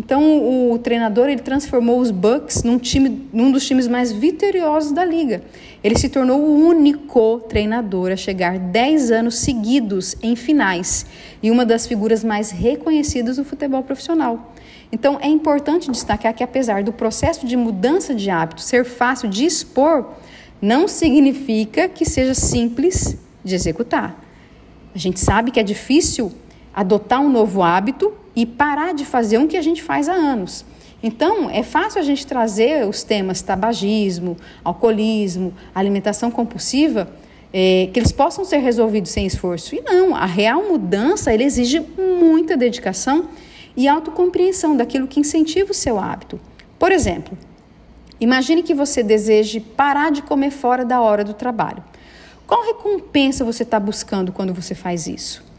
Então 0.00 0.72
o 0.72 0.78
treinador 0.78 1.28
ele 1.28 1.42
transformou 1.42 2.00
os 2.00 2.10
Bucks 2.10 2.62
num 2.62 2.78
time, 2.78 3.28
num 3.34 3.52
dos 3.52 3.66
times 3.66 3.86
mais 3.86 4.10
vitoriosos 4.10 4.92
da 4.92 5.04
liga. 5.04 5.42
Ele 5.84 5.94
se 5.98 6.08
tornou 6.08 6.40
o 6.40 6.56
único 6.56 7.40
treinador 7.40 8.10
a 8.10 8.16
chegar 8.16 8.58
10 8.58 9.10
anos 9.10 9.34
seguidos 9.40 10.16
em 10.22 10.34
finais 10.34 11.04
e 11.42 11.50
uma 11.50 11.66
das 11.66 11.86
figuras 11.86 12.24
mais 12.24 12.50
reconhecidas 12.50 13.36
do 13.36 13.44
futebol 13.44 13.82
profissional. 13.82 14.54
Então 14.90 15.18
é 15.20 15.28
importante 15.28 15.90
destacar 15.90 16.32
que 16.32 16.42
apesar 16.42 16.82
do 16.82 16.94
processo 16.94 17.46
de 17.46 17.54
mudança 17.54 18.14
de 18.14 18.30
hábito 18.30 18.62
ser 18.62 18.86
fácil 18.86 19.28
de 19.28 19.44
expor, 19.44 20.14
não 20.62 20.88
significa 20.88 21.90
que 21.90 22.06
seja 22.06 22.32
simples 22.32 23.18
de 23.44 23.54
executar. 23.54 24.18
A 24.94 24.98
gente 24.98 25.20
sabe 25.20 25.50
que 25.50 25.60
é 25.60 25.62
difícil 25.62 26.32
adotar 26.72 27.20
um 27.20 27.28
novo 27.28 27.62
hábito 27.62 28.14
e 28.34 28.46
parar 28.46 28.94
de 28.94 29.04
fazer 29.04 29.38
um 29.38 29.46
que 29.46 29.56
a 29.56 29.62
gente 29.62 29.82
faz 29.82 30.08
há 30.08 30.14
anos. 30.14 30.64
Então, 31.02 31.48
é 31.50 31.62
fácil 31.62 32.00
a 32.00 32.04
gente 32.04 32.26
trazer 32.26 32.86
os 32.86 33.02
temas 33.02 33.40
tabagismo, 33.40 34.36
alcoolismo, 34.62 35.54
alimentação 35.74 36.30
compulsiva, 36.30 37.10
é, 37.52 37.88
que 37.92 37.98
eles 37.98 38.12
possam 38.12 38.44
ser 38.44 38.58
resolvidos 38.58 39.10
sem 39.10 39.26
esforço. 39.26 39.74
E 39.74 39.80
não, 39.80 40.14
a 40.14 40.26
real 40.26 40.62
mudança 40.68 41.32
ele 41.32 41.44
exige 41.44 41.80
muita 41.80 42.56
dedicação 42.56 43.28
e 43.76 43.88
autocompreensão 43.88 44.76
daquilo 44.76 45.06
que 45.06 45.20
incentiva 45.20 45.70
o 45.70 45.74
seu 45.74 45.98
hábito. 45.98 46.38
Por 46.78 46.92
exemplo, 46.92 47.36
imagine 48.20 48.62
que 48.62 48.74
você 48.74 49.02
deseje 49.02 49.58
parar 49.58 50.10
de 50.10 50.22
comer 50.22 50.50
fora 50.50 50.84
da 50.84 51.00
hora 51.00 51.24
do 51.24 51.34
trabalho. 51.34 51.82
Qual 52.46 52.62
recompensa 52.64 53.44
você 53.44 53.62
está 53.62 53.80
buscando 53.80 54.32
quando 54.32 54.52
você 54.52 54.74
faz 54.74 55.06
isso? 55.06 55.49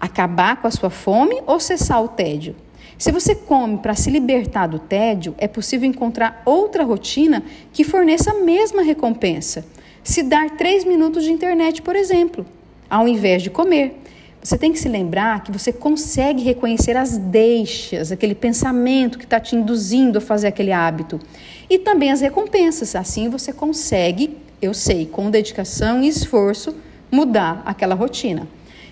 Acabar 0.00 0.56
com 0.60 0.66
a 0.66 0.70
sua 0.70 0.90
fome 0.90 1.40
ou 1.46 1.58
cessar 1.58 2.02
o 2.02 2.08
tédio? 2.08 2.54
Se 2.98 3.12
você 3.12 3.34
come 3.34 3.78
para 3.78 3.94
se 3.94 4.10
libertar 4.10 4.66
do 4.66 4.78
tédio, 4.78 5.34
é 5.38 5.46
possível 5.46 5.88
encontrar 5.88 6.42
outra 6.46 6.82
rotina 6.82 7.42
que 7.72 7.84
forneça 7.84 8.30
a 8.30 8.40
mesma 8.40 8.82
recompensa. 8.82 9.66
Se 10.02 10.22
dar 10.22 10.50
três 10.50 10.84
minutos 10.84 11.24
de 11.24 11.32
internet, 11.32 11.82
por 11.82 11.94
exemplo, 11.94 12.46
ao 12.88 13.06
invés 13.06 13.42
de 13.42 13.50
comer. 13.50 14.00
Você 14.42 14.56
tem 14.56 14.72
que 14.72 14.78
se 14.78 14.88
lembrar 14.88 15.42
que 15.42 15.50
você 15.50 15.72
consegue 15.72 16.42
reconhecer 16.42 16.96
as 16.96 17.18
deixas, 17.18 18.12
aquele 18.12 18.34
pensamento 18.34 19.18
que 19.18 19.24
está 19.24 19.40
te 19.40 19.56
induzindo 19.56 20.18
a 20.18 20.20
fazer 20.20 20.46
aquele 20.46 20.70
hábito. 20.70 21.18
E 21.68 21.78
também 21.78 22.12
as 22.12 22.20
recompensas. 22.20 22.94
Assim 22.94 23.28
você 23.28 23.52
consegue, 23.52 24.38
eu 24.62 24.72
sei, 24.72 25.04
com 25.04 25.30
dedicação 25.30 26.00
e 26.00 26.08
esforço, 26.08 26.76
mudar 27.10 27.60
aquela 27.66 27.94
rotina. 27.96 28.46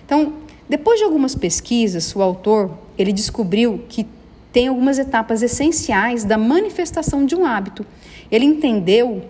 Então, 0.05 0.33
depois 0.67 0.99
de 0.99 1.05
algumas 1.05 1.35
pesquisas, 1.35 2.15
o 2.15 2.21
autor 2.21 2.71
ele 2.97 3.13
descobriu 3.13 3.83
que 3.87 4.07
tem 4.51 4.67
algumas 4.67 4.97
etapas 4.97 5.41
essenciais 5.41 6.23
da 6.23 6.37
manifestação 6.37 7.25
de 7.25 7.35
um 7.35 7.45
hábito. 7.45 7.85
Ele 8.31 8.45
entendeu 8.45 9.23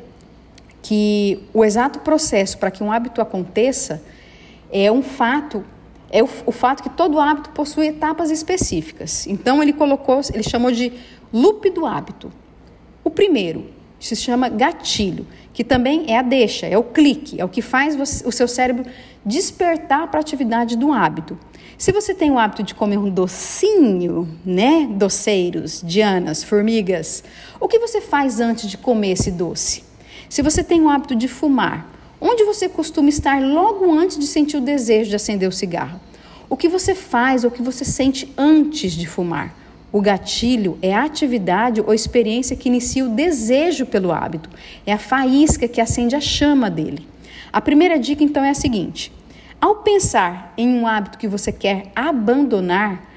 que 0.82 1.40
o 1.54 1.66
exato 1.66 2.00
processo 2.00 2.58
para 2.58 2.70
que 2.72 2.84
um 2.84 2.92
hábito 2.92 3.20
aconteça 3.20 4.02
é 4.72 4.92
um 4.92 5.02
fato 5.02 5.64
é 6.12 6.24
o, 6.24 6.30
o, 6.46 6.52
fato 6.52 6.84
que 6.84 6.90
todo 6.90 7.20
hábito 7.20 7.50
possui 7.50 7.88
etapas 7.88 8.30
específicas. 8.30 9.26
Então 9.28 9.62
ele 9.62 9.74
colocou, 9.74 10.22
ele 10.34 10.44
chamou 10.44 10.72
de 10.72 10.94
loop 11.34 11.70
do 11.72 11.86
hábito. 11.86 12.32
O 13.04 13.10
primeiro 13.10 13.66
se 14.00 14.16
chama 14.16 14.50
gatilho, 14.50 15.26
que 15.54 15.64
também 15.64 16.06
é 16.12 16.18
a 16.18 16.22
deixa, 16.22 16.68
é 16.68 16.78
o 16.78 16.84
clique, 16.84 17.40
é 17.40 17.46
o 17.46 17.50
que 17.50 17.62
faz 17.62 17.96
você, 17.96 18.28
o 18.28 18.32
seu 18.32 18.48
cérebro 18.48 18.86
despertar 19.26 20.08
para 20.08 20.20
a 20.20 20.22
atividade 20.22 20.78
do 20.78 20.92
hábito. 20.92 21.38
Se 21.78 21.92
você 21.92 22.14
tem 22.14 22.32
o 22.32 22.40
hábito 22.40 22.64
de 22.64 22.74
comer 22.74 22.98
um 22.98 23.10
docinho, 23.10 24.30
né, 24.46 24.88
doceiros, 24.92 25.82
dianas, 25.86 26.44
formigas, 26.44 27.24
o 27.60 27.68
que 27.68 27.80
você 27.80 28.00
faz 28.00 28.40
antes 28.40 28.70
de 28.70 28.78
comer 28.78 29.12
esse 29.12 29.32
doce? 29.32 29.84
Se 30.30 30.42
você 30.42 30.64
tem 30.64 30.82
o 30.82 30.90
hábito 30.90 31.16
de 31.16 31.28
fumar, 31.28 31.90
onde 32.20 32.44
você 32.44 32.70
costuma 32.70 33.10
estar 33.10 33.42
logo 33.42 33.92
antes 33.92 34.18
de 34.18 34.26
sentir 34.26 34.58
o 34.58 34.62
desejo 34.62 35.10
de 35.10 35.16
acender 35.16 35.50
o 35.50 35.52
cigarro? 35.52 36.00
O 36.50 36.56
que 36.56 36.70
você 36.70 36.96
faz 36.96 37.44
ou 37.44 37.50
o 37.50 37.54
que 37.54 37.62
você 37.62 37.84
sente 37.84 38.32
antes 38.38 38.94
de 38.94 39.08
fumar? 39.08 39.65
O 39.96 40.02
gatilho 40.02 40.78
é 40.82 40.94
a 40.94 41.06
atividade 41.06 41.80
ou 41.80 41.94
experiência 41.94 42.54
que 42.54 42.68
inicia 42.68 43.06
o 43.06 43.08
desejo 43.08 43.86
pelo 43.86 44.12
hábito, 44.12 44.50
é 44.86 44.92
a 44.92 44.98
faísca 44.98 45.70
que 45.70 45.80
acende 45.80 46.18
a 46.18 46.20
chama 46.20 46.70
dele. 46.70 47.08
A 47.50 47.62
primeira 47.62 47.98
dica 47.98 48.22
então 48.22 48.44
é 48.44 48.50
a 48.50 48.54
seguinte: 48.54 49.10
ao 49.62 49.78
pensar 49.78 50.54
em 50.58 50.68
um 50.68 50.86
hábito 50.86 51.18
que 51.18 51.30
você 51.30 51.50
quer 51.50 51.94
abandonar, 51.96 53.10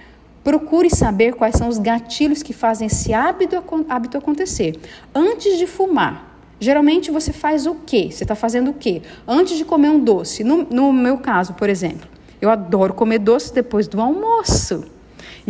procure 0.45 0.89
saber 0.89 1.35
quais 1.35 1.57
são 1.57 1.67
os 1.67 1.79
gatilhos 1.79 2.45
que 2.45 2.53
fazem 2.53 2.87
esse 2.87 3.13
hábito, 3.13 3.57
hábito 3.89 4.17
acontecer. 4.17 4.79
Antes 5.13 5.59
de 5.59 5.67
fumar, 5.67 6.39
geralmente 6.61 7.11
você 7.11 7.33
faz 7.33 7.67
o 7.67 7.75
quê? 7.75 8.09
Você 8.13 8.23
está 8.23 8.37
fazendo 8.37 8.71
o 8.71 8.75
quê? 8.75 9.03
Antes 9.27 9.59
de 9.59 9.65
comer 9.65 9.89
um 9.89 9.99
doce. 9.99 10.45
No, 10.45 10.63
no 10.71 10.93
meu 10.93 11.19
caso, 11.19 11.55
por 11.55 11.69
exemplo, 11.69 12.09
eu 12.41 12.49
adoro 12.49 12.95
comer 12.95 13.19
doce 13.19 13.53
depois 13.53 13.89
do 13.89 14.01
almoço. 14.01 14.97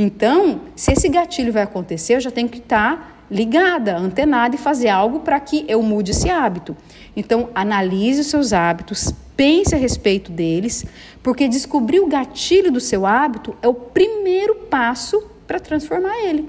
Então, 0.00 0.60
se 0.76 0.92
esse 0.92 1.08
gatilho 1.08 1.52
vai 1.52 1.64
acontecer, 1.64 2.14
eu 2.14 2.20
já 2.20 2.30
tenho 2.30 2.48
que 2.48 2.58
estar 2.58 2.96
tá 2.96 3.12
ligada, 3.28 3.96
antenada 3.96 4.54
e 4.54 4.58
fazer 4.58 4.88
algo 4.88 5.18
para 5.18 5.40
que 5.40 5.64
eu 5.66 5.82
mude 5.82 6.12
esse 6.12 6.30
hábito. 6.30 6.76
Então, 7.16 7.48
analise 7.52 8.20
os 8.20 8.28
seus 8.28 8.52
hábitos, 8.52 9.12
pense 9.36 9.74
a 9.74 9.78
respeito 9.78 10.30
deles, 10.30 10.86
porque 11.20 11.48
descobrir 11.48 11.98
o 11.98 12.06
gatilho 12.06 12.70
do 12.70 12.78
seu 12.78 13.04
hábito 13.04 13.56
é 13.60 13.66
o 13.66 13.74
primeiro 13.74 14.54
passo 14.70 15.20
para 15.48 15.58
transformar 15.58 16.16
ele. 16.20 16.48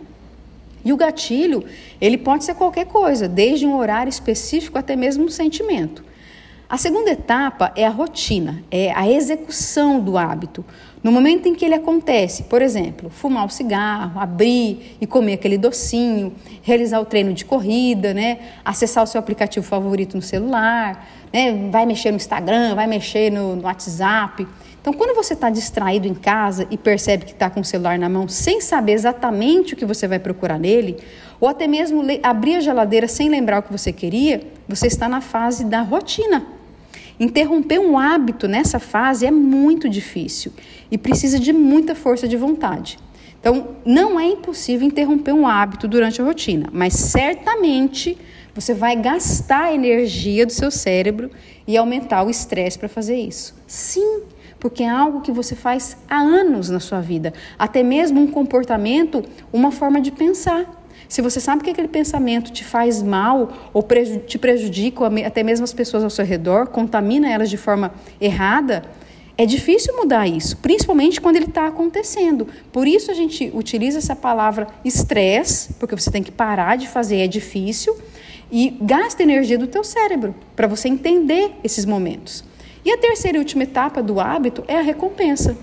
E 0.85 0.93
o 0.93 0.97
gatilho, 0.97 1.65
ele 1.99 2.19
pode 2.19 2.43
ser 2.43 2.53
qualquer 2.53 2.85
coisa, 2.85 3.27
desde 3.27 3.65
um 3.65 3.75
horário 3.75 4.11
específico 4.11 4.77
até 4.77 4.95
mesmo 4.95 5.25
um 5.25 5.29
sentimento. 5.29 6.03
A 6.69 6.77
segunda 6.77 7.09
etapa 7.09 7.71
é 7.75 7.83
a 7.83 7.89
rotina, 7.89 8.63
é 8.69 8.93
a 8.93 9.09
execução 9.09 9.99
do 9.99 10.19
hábito. 10.19 10.63
No 11.01 11.13
momento 11.13 11.47
em 11.47 11.55
que 11.55 11.63
ele 11.63 11.75
acontece, 11.75 12.43
por 12.43 12.61
exemplo, 12.61 13.09
fumar 13.09 13.45
o 13.45 13.49
cigarro, 13.49 14.19
abrir 14.19 14.97
e 14.99 15.07
comer 15.07 15.33
aquele 15.33 15.57
docinho, 15.57 16.33
realizar 16.61 16.99
o 16.99 17.05
treino 17.05 17.33
de 17.33 17.45
corrida, 17.45 18.13
né? 18.13 18.39
acessar 18.65 19.05
o 19.05 19.07
seu 19.07 19.17
aplicativo 19.17 19.65
favorito 19.65 20.17
no 20.17 20.21
celular, 20.21 21.07
né? 21.31 21.69
vai 21.71 21.85
mexer 21.85 22.11
no 22.11 22.17
Instagram, 22.17 22.75
vai 22.75 22.85
mexer 22.85 23.31
no, 23.31 23.55
no 23.55 23.63
WhatsApp. 23.63 24.45
Então, 24.81 24.91
quando 24.91 25.15
você 25.15 25.35
está 25.35 25.49
distraído 25.49 26.05
em 26.05 26.13
casa 26.13 26.67
e 26.69 26.77
percebe 26.77 27.23
que 27.23 27.31
está 27.31 27.49
com 27.49 27.61
o 27.61 27.65
celular 27.65 27.97
na 27.97 28.09
mão 28.09 28.27
sem 28.27 28.59
saber 28.59 28.93
exatamente 28.93 29.75
o 29.75 29.77
que 29.77 29.85
você 29.85 30.05
vai 30.05 30.19
procurar 30.19 30.59
nele, 30.59 30.97
ou 31.39 31.47
até 31.47 31.65
mesmo 31.65 32.03
abrir 32.21 32.55
a 32.55 32.59
geladeira 32.59 33.07
sem 33.07 33.29
lembrar 33.29 33.59
o 33.59 33.63
que 33.63 33.71
você 33.71 33.93
queria, 33.93 34.41
você 34.67 34.87
está 34.87 35.07
na 35.07 35.21
fase 35.21 35.63
da 35.63 35.81
rotina. 35.81 36.58
Interromper 37.19 37.79
um 37.79 37.97
hábito 37.97 38.47
nessa 38.47 38.79
fase 38.79 39.25
é 39.25 39.31
muito 39.31 39.89
difícil 39.89 40.53
e 40.89 40.97
precisa 40.97 41.39
de 41.39 41.51
muita 41.51 41.93
força 41.93 42.27
de 42.27 42.37
vontade. 42.37 42.97
Então, 43.39 43.75
não 43.85 44.19
é 44.19 44.25
impossível 44.25 44.87
interromper 44.87 45.33
um 45.33 45.47
hábito 45.47 45.87
durante 45.87 46.21
a 46.21 46.25
rotina, 46.25 46.69
mas 46.71 46.93
certamente 46.93 48.17
você 48.53 48.73
vai 48.73 48.95
gastar 48.95 49.65
a 49.65 49.73
energia 49.73 50.45
do 50.45 50.51
seu 50.51 50.69
cérebro 50.69 51.29
e 51.65 51.77
aumentar 51.77 52.23
o 52.23 52.29
estresse 52.29 52.77
para 52.77 52.89
fazer 52.89 53.15
isso. 53.15 53.55
Sim, 53.65 54.23
porque 54.59 54.83
é 54.83 54.89
algo 54.89 55.21
que 55.21 55.31
você 55.31 55.55
faz 55.55 55.95
há 56.09 56.17
anos 56.17 56.69
na 56.69 56.79
sua 56.79 56.99
vida, 56.99 57.33
até 57.57 57.81
mesmo 57.81 58.19
um 58.19 58.27
comportamento, 58.27 59.23
uma 59.53 59.71
forma 59.71 60.01
de 60.01 60.11
pensar. 60.11 60.78
Se 61.09 61.23
você 61.23 61.39
sabe 61.39 61.63
que 61.63 61.71
aquele 61.71 61.87
pensamento 61.87 62.51
te 62.51 62.63
faz 62.63 63.01
mal 63.01 63.51
ou 63.73 63.83
te 64.27 64.37
prejudica, 64.37 65.07
até 65.25 65.41
mesmo 65.41 65.63
as 65.63 65.73
pessoas 65.73 66.03
ao 66.03 66.09
seu 66.09 66.23
redor, 66.23 66.67
contamina 66.67 67.27
elas 67.27 67.49
de 67.49 67.57
forma 67.57 67.91
errada, 68.21 68.83
é 69.35 69.43
difícil 69.43 69.95
mudar 69.97 70.27
isso, 70.27 70.57
principalmente 70.57 71.19
quando 71.19 71.37
ele 71.37 71.45
está 71.45 71.65
acontecendo. 71.65 72.47
Por 72.71 72.87
isso 72.87 73.09
a 73.09 73.15
gente 73.15 73.49
utiliza 73.55 73.97
essa 73.97 74.15
palavra 74.15 74.67
estresse, 74.85 75.73
porque 75.79 75.95
você 75.95 76.11
tem 76.11 76.21
que 76.21 76.31
parar 76.31 76.77
de 76.77 76.87
fazer, 76.87 77.17
é 77.17 77.27
difícil, 77.27 77.97
e 78.51 78.77
gasta 78.79 79.23
energia 79.23 79.57
do 79.57 79.65
teu 79.65 79.83
cérebro 79.83 80.35
para 80.55 80.67
você 80.67 80.87
entender 80.87 81.53
esses 81.63 81.85
momentos. 81.85 82.43
E 82.85 82.91
a 82.91 82.97
terceira 82.97 83.37
e 83.37 83.39
última 83.39 83.63
etapa 83.63 84.03
do 84.03 84.19
hábito 84.19 84.63
é 84.67 84.77
a 84.77 84.81
recompensa. 84.81 85.57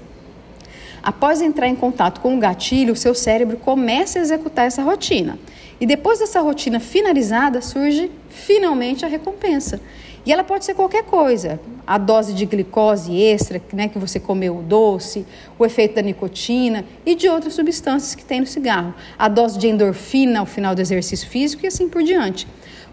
Após 1.02 1.40
entrar 1.40 1.68
em 1.68 1.76
contato 1.76 2.20
com 2.20 2.36
o 2.36 2.38
gatilho, 2.38 2.92
o 2.92 2.96
seu 2.96 3.14
cérebro 3.14 3.56
começa 3.56 4.18
a 4.18 4.22
executar 4.22 4.66
essa 4.66 4.82
rotina. 4.82 5.38
E 5.80 5.86
depois 5.86 6.18
dessa 6.18 6.40
rotina 6.40 6.80
finalizada, 6.80 7.60
surge 7.60 8.10
finalmente 8.28 9.04
a 9.04 9.08
recompensa. 9.08 9.80
E 10.26 10.32
ela 10.32 10.42
pode 10.42 10.64
ser 10.64 10.74
qualquer 10.74 11.04
coisa. 11.04 11.60
A 11.86 11.98
dose 11.98 12.34
de 12.34 12.44
glicose 12.44 13.16
extra, 13.16 13.62
né, 13.72 13.86
que 13.86 13.96
você 13.96 14.18
comeu 14.18 14.58
o 14.58 14.62
doce, 14.62 15.24
o 15.56 15.64
efeito 15.64 15.94
da 15.94 16.02
nicotina 16.02 16.84
e 17.04 17.14
de 17.14 17.28
outras 17.28 17.54
substâncias 17.54 18.16
que 18.16 18.24
tem 18.24 18.40
no 18.40 18.46
cigarro. 18.46 18.92
A 19.16 19.28
dose 19.28 19.56
de 19.56 19.68
endorfina 19.68 20.40
ao 20.40 20.46
final 20.46 20.74
do 20.74 20.80
exercício 20.80 21.28
físico 21.28 21.64
e 21.64 21.68
assim 21.68 21.88
por 21.88 22.02
diante. 22.02 22.48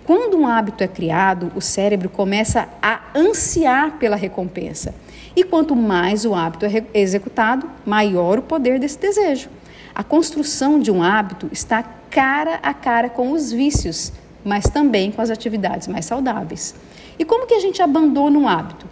Quando 0.06 0.38
um 0.38 0.46
hábito 0.46 0.84
é 0.84 0.88
criado, 0.88 1.52
o 1.56 1.62
cérebro 1.62 2.08
começa 2.08 2.70
a 2.82 3.00
ansiar 3.16 3.98
pela 3.98 4.16
recompensa. 4.16 4.94
E 5.36 5.44
quanto 5.44 5.76
mais 5.76 6.26
o 6.26 6.36
hábito 6.36 6.66
é 6.66 6.84
executado, 6.94 7.70
maior 7.86 8.40
o 8.40 8.44
poder 8.44 8.80
desse 8.80 9.00
desejo. 9.00 9.50
A 9.96 10.04
construção 10.04 10.80
de 10.80 10.92
um 10.92 11.02
hábito 11.02 11.50
está 11.52 11.84
cara 11.84 12.60
a 12.62 12.74
cara 12.74 13.10
com 13.10 13.32
os 13.32 13.52
vícios, 13.52 14.12
mas 14.44 14.66
também 14.66 15.12
com 15.12 15.22
as 15.22 15.30
atividades 15.30 15.88
mais 15.88 16.06
saudáveis. 16.06 16.76
E 17.18 17.26
como 17.26 17.48
que 17.48 17.54
a 17.54 17.60
gente 17.60 17.82
abandona 17.82 18.38
um 18.38 18.48
hábito? 18.48 18.86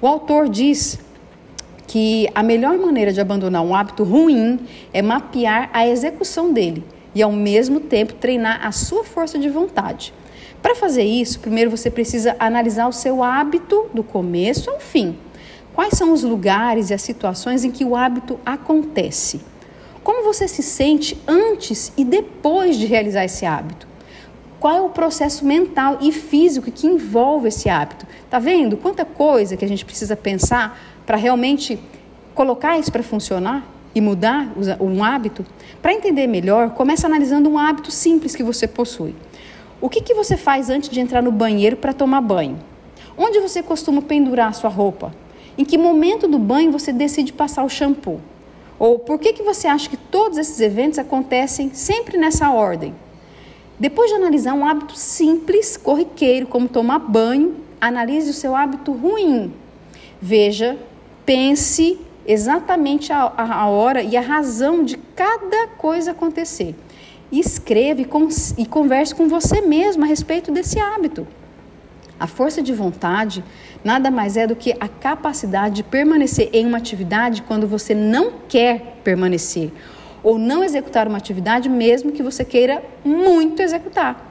O 0.00 0.06
autor 0.06 0.48
diz 0.48 0.98
que 1.86 2.28
a 2.34 2.42
melhor 2.42 2.78
maneira 2.78 3.12
de 3.12 3.20
abandonar 3.20 3.62
um 3.62 3.74
hábito 3.74 4.04
ruim 4.04 4.60
é 4.92 5.02
mapear 5.02 5.70
a 5.72 5.86
execução 5.86 6.52
dele 6.52 6.84
e, 7.14 7.22
ao 7.22 7.32
mesmo 7.32 7.80
tempo, 7.80 8.14
treinar 8.14 8.64
a 8.64 8.70
sua 8.70 9.02
força 9.02 9.38
de 9.38 9.48
vontade. 9.48 10.14
Para 10.62 10.74
fazer 10.74 11.02
isso, 11.02 11.40
primeiro 11.40 11.70
você 11.70 11.90
precisa 11.90 12.36
analisar 12.38 12.86
o 12.86 12.92
seu 12.92 13.22
hábito 13.22 13.90
do 13.92 14.04
começo 14.04 14.70
ao 14.70 14.78
fim. 14.78 15.16
Quais 15.80 15.96
são 15.96 16.12
os 16.12 16.22
lugares 16.22 16.90
e 16.90 16.94
as 16.94 17.00
situações 17.00 17.64
em 17.64 17.70
que 17.70 17.86
o 17.86 17.96
hábito 17.96 18.38
acontece? 18.44 19.40
Como 20.04 20.22
você 20.22 20.46
se 20.46 20.62
sente 20.62 21.18
antes 21.26 21.90
e 21.96 22.04
depois 22.04 22.76
de 22.76 22.84
realizar 22.84 23.24
esse 23.24 23.46
hábito? 23.46 23.88
Qual 24.60 24.76
é 24.76 24.80
o 24.82 24.90
processo 24.90 25.42
mental 25.42 25.96
e 26.02 26.12
físico 26.12 26.70
que 26.70 26.86
envolve 26.86 27.48
esse 27.48 27.70
hábito? 27.70 28.06
Tá 28.28 28.38
vendo 28.38 28.76
quanta 28.76 29.06
coisa 29.06 29.56
que 29.56 29.64
a 29.64 29.68
gente 29.68 29.82
precisa 29.82 30.14
pensar 30.14 30.78
para 31.06 31.16
realmente 31.16 31.80
colocar 32.34 32.78
isso 32.78 32.92
para 32.92 33.02
funcionar 33.02 33.66
e 33.94 34.02
mudar 34.02 34.52
um 34.78 35.02
hábito? 35.02 35.46
Para 35.80 35.94
entender 35.94 36.26
melhor, 36.26 36.72
comece 36.72 37.06
analisando 37.06 37.48
um 37.48 37.56
hábito 37.56 37.90
simples 37.90 38.36
que 38.36 38.42
você 38.42 38.68
possui. 38.68 39.14
O 39.80 39.88
que, 39.88 40.02
que 40.02 40.12
você 40.12 40.36
faz 40.36 40.68
antes 40.68 40.90
de 40.90 41.00
entrar 41.00 41.22
no 41.22 41.32
banheiro 41.32 41.78
para 41.78 41.94
tomar 41.94 42.20
banho? 42.20 42.58
Onde 43.16 43.40
você 43.40 43.62
costuma 43.62 44.02
pendurar 44.02 44.50
a 44.50 44.52
sua 44.52 44.68
roupa? 44.68 45.10
Em 45.56 45.64
que 45.64 45.76
momento 45.76 46.28
do 46.28 46.38
banho 46.38 46.72
você 46.72 46.92
decide 46.92 47.32
passar 47.32 47.64
o 47.64 47.68
shampoo? 47.68 48.20
Ou 48.78 48.98
por 48.98 49.18
que, 49.18 49.32
que 49.32 49.42
você 49.42 49.68
acha 49.68 49.90
que 49.90 49.96
todos 49.96 50.38
esses 50.38 50.60
eventos 50.60 50.98
acontecem 50.98 51.70
sempre 51.74 52.16
nessa 52.16 52.50
ordem? 52.50 52.94
Depois 53.78 54.10
de 54.10 54.16
analisar 54.16 54.54
um 54.54 54.66
hábito 54.66 54.96
simples, 54.96 55.76
corriqueiro, 55.76 56.46
como 56.46 56.68
tomar 56.68 56.98
banho, 56.98 57.56
analise 57.80 58.30
o 58.30 58.34
seu 58.34 58.54
hábito 58.54 58.92
ruim. 58.92 59.52
Veja, 60.20 60.78
pense 61.24 61.98
exatamente 62.26 63.12
a, 63.12 63.32
a, 63.36 63.66
hora 63.68 64.02
e 64.02 64.16
a 64.16 64.20
razão 64.20 64.84
de 64.84 64.96
cada 65.16 65.66
coisa 65.78 66.10
acontecer 66.10 66.74
escreva 67.32 68.00
e, 68.00 68.08
e 68.58 68.66
converse 68.66 69.14
com 69.14 69.28
você 69.28 69.60
mesmo 69.60 70.04
a 70.04 70.06
respeito 70.06 70.50
desse 70.50 70.78
hábito. 70.78 71.26
A 72.20 72.26
força 72.26 72.62
de 72.62 72.74
vontade 72.74 73.42
nada 73.82 74.10
mais 74.10 74.36
é 74.36 74.46
do 74.46 74.54
que 74.54 74.76
a 74.78 74.86
capacidade 74.86 75.76
de 75.76 75.82
permanecer 75.82 76.50
em 76.52 76.66
uma 76.66 76.76
atividade 76.76 77.40
quando 77.40 77.66
você 77.66 77.94
não 77.94 78.34
quer 78.46 78.98
permanecer, 79.02 79.72
ou 80.22 80.38
não 80.38 80.62
executar 80.62 81.08
uma 81.08 81.16
atividade 81.16 81.66
mesmo 81.66 82.12
que 82.12 82.22
você 82.22 82.44
queira 82.44 82.82
muito 83.02 83.62
executar. 83.62 84.30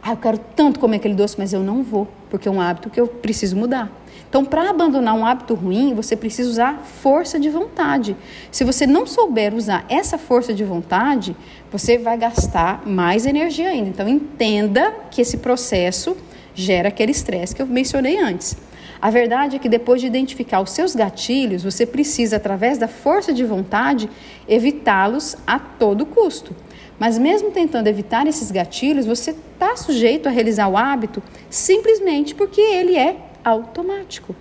Ah, 0.00 0.12
eu 0.12 0.16
quero 0.16 0.38
tanto 0.54 0.78
comer 0.78 0.98
aquele 0.98 1.14
doce, 1.14 1.34
mas 1.36 1.52
eu 1.52 1.60
não 1.60 1.82
vou, 1.82 2.06
porque 2.30 2.46
é 2.46 2.50
um 2.50 2.60
hábito 2.60 2.88
que 2.88 3.00
eu 3.00 3.08
preciso 3.08 3.56
mudar. 3.56 3.90
Então, 4.28 4.44
para 4.44 4.70
abandonar 4.70 5.14
um 5.14 5.26
hábito 5.26 5.54
ruim, 5.54 5.94
você 5.94 6.14
precisa 6.14 6.48
usar 6.48 6.82
força 6.84 7.40
de 7.40 7.48
vontade. 7.48 8.16
Se 8.52 8.64
você 8.64 8.86
não 8.86 9.06
souber 9.06 9.54
usar 9.54 9.84
essa 9.88 10.18
força 10.18 10.52
de 10.52 10.62
vontade, 10.62 11.34
você 11.72 11.98
vai 11.98 12.16
gastar 12.16 12.86
mais 12.86 13.26
energia 13.26 13.70
ainda. 13.70 13.88
Então, 13.88 14.08
entenda 14.08 14.92
que 15.10 15.20
esse 15.20 15.38
processo 15.38 16.16
gera 16.54 16.88
aquele 16.88 17.12
estresse 17.12 17.54
que 17.54 17.62
eu 17.62 17.66
mencionei 17.66 18.18
antes. 18.18 18.56
A 19.00 19.10
verdade 19.10 19.56
é 19.56 19.58
que 19.58 19.68
depois 19.68 20.00
de 20.00 20.06
identificar 20.06 20.60
os 20.60 20.70
seus 20.70 20.94
gatilhos, 20.94 21.62
você 21.62 21.84
precisa, 21.84 22.36
através 22.36 22.78
da 22.78 22.88
força 22.88 23.32
de 23.32 23.44
vontade, 23.44 24.08
evitá-los 24.48 25.36
a 25.46 25.58
todo 25.58 26.06
custo. 26.06 26.56
Mas 26.98 27.18
mesmo 27.18 27.50
tentando 27.50 27.88
evitar 27.88 28.26
esses 28.26 28.50
gatilhos, 28.50 29.04
você 29.04 29.32
está 29.32 29.76
sujeito 29.76 30.28
a 30.28 30.32
realizar 30.32 30.68
o 30.68 30.76
hábito 30.76 31.22
simplesmente 31.50 32.34
porque 32.34 32.60
ele 32.60 32.96
é 32.96 33.16
automático. 33.44 34.34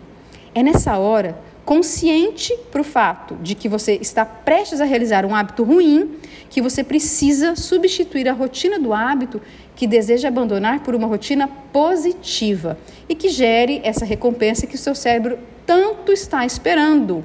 É 0.56 0.62
nessa 0.62 0.98
hora, 0.98 1.38
consciente 1.66 2.58
para 2.72 2.82
o 2.82 2.84
fato 2.84 3.36
de 3.42 3.56
que 3.56 3.70
você 3.70 3.94
está 3.94 4.26
prestes 4.26 4.82
a 4.82 4.86
realizar 4.86 5.26
um 5.26 5.34
hábito 5.34 5.64
ruim, 5.64 6.18
que 6.50 6.62
você 6.62 6.84
precisa 6.84 7.56
substituir 7.56 8.28
a 8.28 8.34
rotina 8.34 8.78
do 8.78 8.94
hábito 8.94 9.42
que 9.76 9.88
deseja 9.88 10.28
abandonar 10.28 10.82
por 10.82 10.94
uma 10.94 11.08
rotina 11.08 11.48
positiva 11.72 12.78
e 13.08 13.16
que 13.16 13.30
gere 13.30 13.82
essa 13.84 14.06
recompensa 14.06 14.68
que 14.68 14.76
o 14.76 14.78
seu 14.78 14.94
cérebro 14.94 15.40
tanto 15.66 16.12
está 16.12 16.46
esperando. 16.46 17.24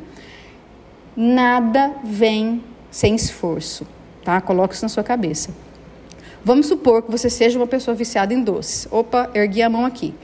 Nada 1.16 1.94
vem 2.04 2.62
sem 2.90 3.14
esforço, 3.14 3.86
tá? 4.24 4.40
Coloque 4.40 4.74
isso 4.74 4.84
na 4.84 4.88
sua 4.88 5.02
cabeça. 5.02 5.50
Vamos 6.44 6.66
supor 6.66 7.02
que 7.02 7.10
você 7.10 7.28
seja 7.28 7.58
uma 7.58 7.66
pessoa 7.66 7.94
viciada 7.94 8.32
em 8.32 8.42
doces. 8.42 8.86
Opa, 8.90 9.28
ergui 9.34 9.60
a 9.60 9.68
mão 9.68 9.84
aqui. 9.84 10.14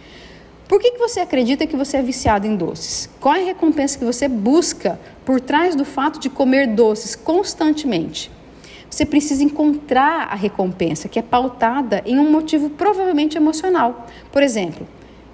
Por 0.68 0.80
que, 0.80 0.92
que 0.92 0.98
você 0.98 1.20
acredita 1.20 1.66
que 1.66 1.76
você 1.76 1.98
é 1.98 2.02
viciado 2.02 2.46
em 2.46 2.56
doces? 2.56 3.08
Qual 3.20 3.34
é 3.34 3.42
a 3.42 3.46
recompensa 3.46 3.98
que 3.98 4.04
você 4.04 4.26
busca 4.26 4.98
por 5.24 5.38
trás 5.38 5.74
do 5.74 5.84
fato 5.84 6.18
de 6.18 6.30
comer 6.30 6.68
doces 6.68 7.14
constantemente? 7.14 8.30
Você 8.88 9.04
precisa 9.04 9.44
encontrar 9.44 10.28
a 10.30 10.34
recompensa, 10.34 11.08
que 11.08 11.18
é 11.18 11.22
pautada 11.22 12.02
em 12.06 12.18
um 12.18 12.30
motivo 12.30 12.70
provavelmente 12.70 13.36
emocional. 13.36 14.06
Por 14.32 14.42
exemplo, 14.42 14.86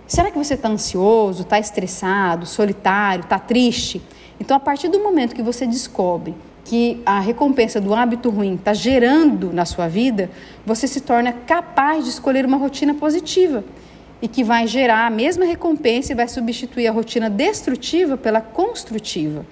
será 0.04 0.32
que 0.32 0.38
você 0.38 0.54
está 0.54 0.68
ansioso, 0.68 1.42
está 1.42 1.60
estressado, 1.60 2.44
solitário, 2.44 3.22
está 3.22 3.38
triste? 3.38 4.02
Então, 4.40 4.56
a 4.56 4.60
partir 4.60 4.88
do 4.88 4.98
momento 4.98 5.34
que 5.36 5.42
você 5.42 5.64
descobre 5.64 6.34
que 6.64 7.00
a 7.06 7.20
recompensa 7.20 7.80
do 7.80 7.94
hábito 7.94 8.30
ruim 8.30 8.54
está 8.54 8.74
gerando 8.74 9.52
na 9.52 9.64
sua 9.64 9.86
vida, 9.86 10.30
você 10.66 10.88
se 10.88 11.02
torna 11.02 11.32
capaz 11.32 12.04
de 12.04 12.10
escolher 12.10 12.44
uma 12.44 12.56
rotina 12.56 12.94
positiva 12.94 13.62
e 14.22 14.28
que 14.28 14.44
vai 14.44 14.66
gerar 14.66 15.06
a 15.06 15.10
mesma 15.10 15.44
recompensa 15.44 16.12
e 16.12 16.14
vai 16.14 16.28
substituir 16.28 16.86
a 16.86 16.92
rotina 16.92 17.30
destrutiva 17.30 18.16
pela 18.16 18.40
construtiva. 18.40 19.44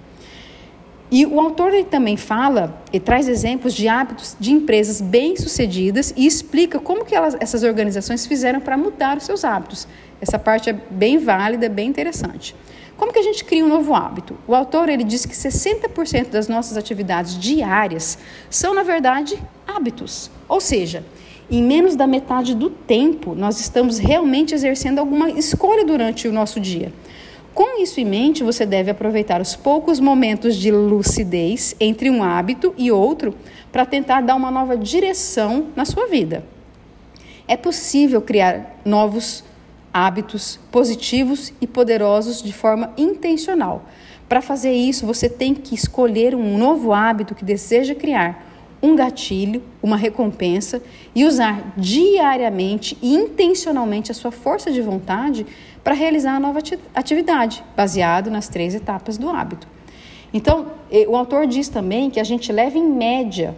E 1.11 1.25
o 1.25 1.39
autor 1.39 1.73
ele 1.73 1.85
também 1.85 2.15
fala 2.15 2.79
e 2.93 2.99
traz 2.99 3.27
exemplos 3.27 3.73
de 3.73 3.87
hábitos 3.87 4.37
de 4.39 4.51
empresas 4.51 5.01
bem-sucedidas 5.01 6.13
e 6.15 6.27
explica 6.27 6.79
como 6.79 7.03
que 7.03 7.15
elas, 7.15 7.35
essas 7.39 7.63
organizações 7.63 8.27
fizeram 8.27 8.59
para 8.59 8.77
mudar 8.77 9.17
os 9.17 9.23
seus 9.23 9.43
hábitos. 9.43 9.87
Essa 10.21 10.37
parte 10.37 10.69
é 10.69 10.73
bem 10.73 11.17
válida, 11.17 11.67
bem 11.67 11.87
interessante. 11.87 12.55
Como 12.95 13.11
que 13.11 13.17
a 13.17 13.23
gente 13.23 13.43
cria 13.43 13.65
um 13.65 13.67
novo 13.67 13.95
hábito? 13.95 14.37
O 14.45 14.53
autor 14.53 14.87
ele 14.87 15.03
diz 15.03 15.25
que 15.25 15.33
60% 15.33 16.29
das 16.29 16.47
nossas 16.47 16.77
atividades 16.77 17.39
diárias 17.39 18.19
são, 18.49 18.75
na 18.75 18.83
verdade, 18.83 19.41
hábitos. 19.65 20.29
Ou 20.47 20.59
seja, 20.59 21.03
em 21.49 21.63
menos 21.63 21.95
da 21.95 22.05
metade 22.05 22.53
do 22.53 22.69
tempo, 22.69 23.33
nós 23.33 23.59
estamos 23.59 23.97
realmente 23.97 24.53
exercendo 24.53 24.99
alguma 24.99 25.29
escolha 25.31 25.83
durante 25.83 26.27
o 26.27 26.31
nosso 26.31 26.59
dia. 26.59 26.93
Com 27.53 27.81
isso 27.81 27.99
em 27.99 28.05
mente, 28.05 28.43
você 28.43 28.65
deve 28.65 28.91
aproveitar 28.91 29.41
os 29.41 29.55
poucos 29.55 29.99
momentos 29.99 30.55
de 30.55 30.71
lucidez 30.71 31.75
entre 31.79 32.09
um 32.09 32.23
hábito 32.23 32.73
e 32.77 32.91
outro 32.91 33.35
para 33.71 33.85
tentar 33.85 34.21
dar 34.21 34.35
uma 34.35 34.51
nova 34.51 34.77
direção 34.77 35.67
na 35.75 35.85
sua 35.85 36.07
vida. 36.07 36.43
É 37.47 37.57
possível 37.57 38.21
criar 38.21 38.79
novos 38.85 39.43
hábitos 39.91 40.59
positivos 40.71 41.51
e 41.59 41.65
poderosos 41.65 42.43
de 42.43 42.53
forma 42.53 42.93
intencional. 42.95 43.85
Para 44.29 44.41
fazer 44.41 44.71
isso, 44.71 45.07
você 45.07 45.27
tem 45.27 45.55
que 45.55 45.73
escolher 45.73 46.35
um 46.35 46.57
novo 46.57 46.93
hábito 46.93 47.33
que 47.33 47.43
deseja 47.43 47.95
criar 47.95 48.48
um 48.81 48.95
gatilho, 48.95 49.61
uma 49.81 49.97
recompensa 49.97 50.81
e 51.13 51.25
usar 51.25 51.73
diariamente 51.75 52.97
e 53.01 53.13
intencionalmente 53.13 54.11
a 54.11 54.15
sua 54.15 54.31
força 54.31 54.71
de 54.71 54.81
vontade 54.81 55.45
para 55.83 55.93
realizar 55.93 56.35
a 56.35 56.39
nova 56.39 56.59
atividade, 56.93 57.63
baseado 57.75 58.29
nas 58.29 58.47
três 58.47 58.75
etapas 58.75 59.17
do 59.17 59.29
hábito. 59.29 59.67
Então, 60.33 60.67
o 61.07 61.15
autor 61.15 61.47
diz 61.47 61.67
também 61.67 62.09
que 62.09 62.19
a 62.19 62.23
gente 62.23 62.51
leva 62.51 62.77
em 62.77 62.87
média 62.87 63.55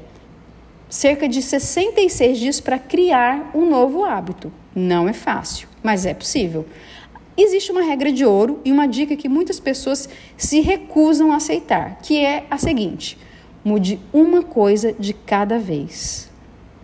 cerca 0.90 1.28
de 1.28 1.42
66 1.42 2.38
dias 2.38 2.60
para 2.60 2.80
criar 2.80 3.52
um 3.54 3.70
novo 3.70 4.04
hábito. 4.04 4.52
Não 4.74 5.08
é 5.08 5.14
fácil, 5.14 5.68
mas 5.84 6.06
é 6.06 6.14
possível. 6.14 6.66
Existe 7.36 7.72
uma 7.72 7.82
regra 7.82 8.12
de 8.12 8.26
ouro 8.26 8.60
e 8.64 8.72
uma 8.72 8.88
dica 8.88 9.16
que 9.16 9.30
muitas 9.30 9.60
pessoas 9.60 10.08
se 10.38 10.60
recusam 10.62 11.32
a 11.32 11.38
aceitar, 11.38 12.00
que 12.02 12.24
é 12.24 12.46
a 12.50 12.58
seguinte: 12.58 13.18
Mude 13.64 14.00
uma 14.12 14.42
coisa 14.42 14.92
de 14.92 15.14
cada 15.14 15.60
vez. 15.60 16.30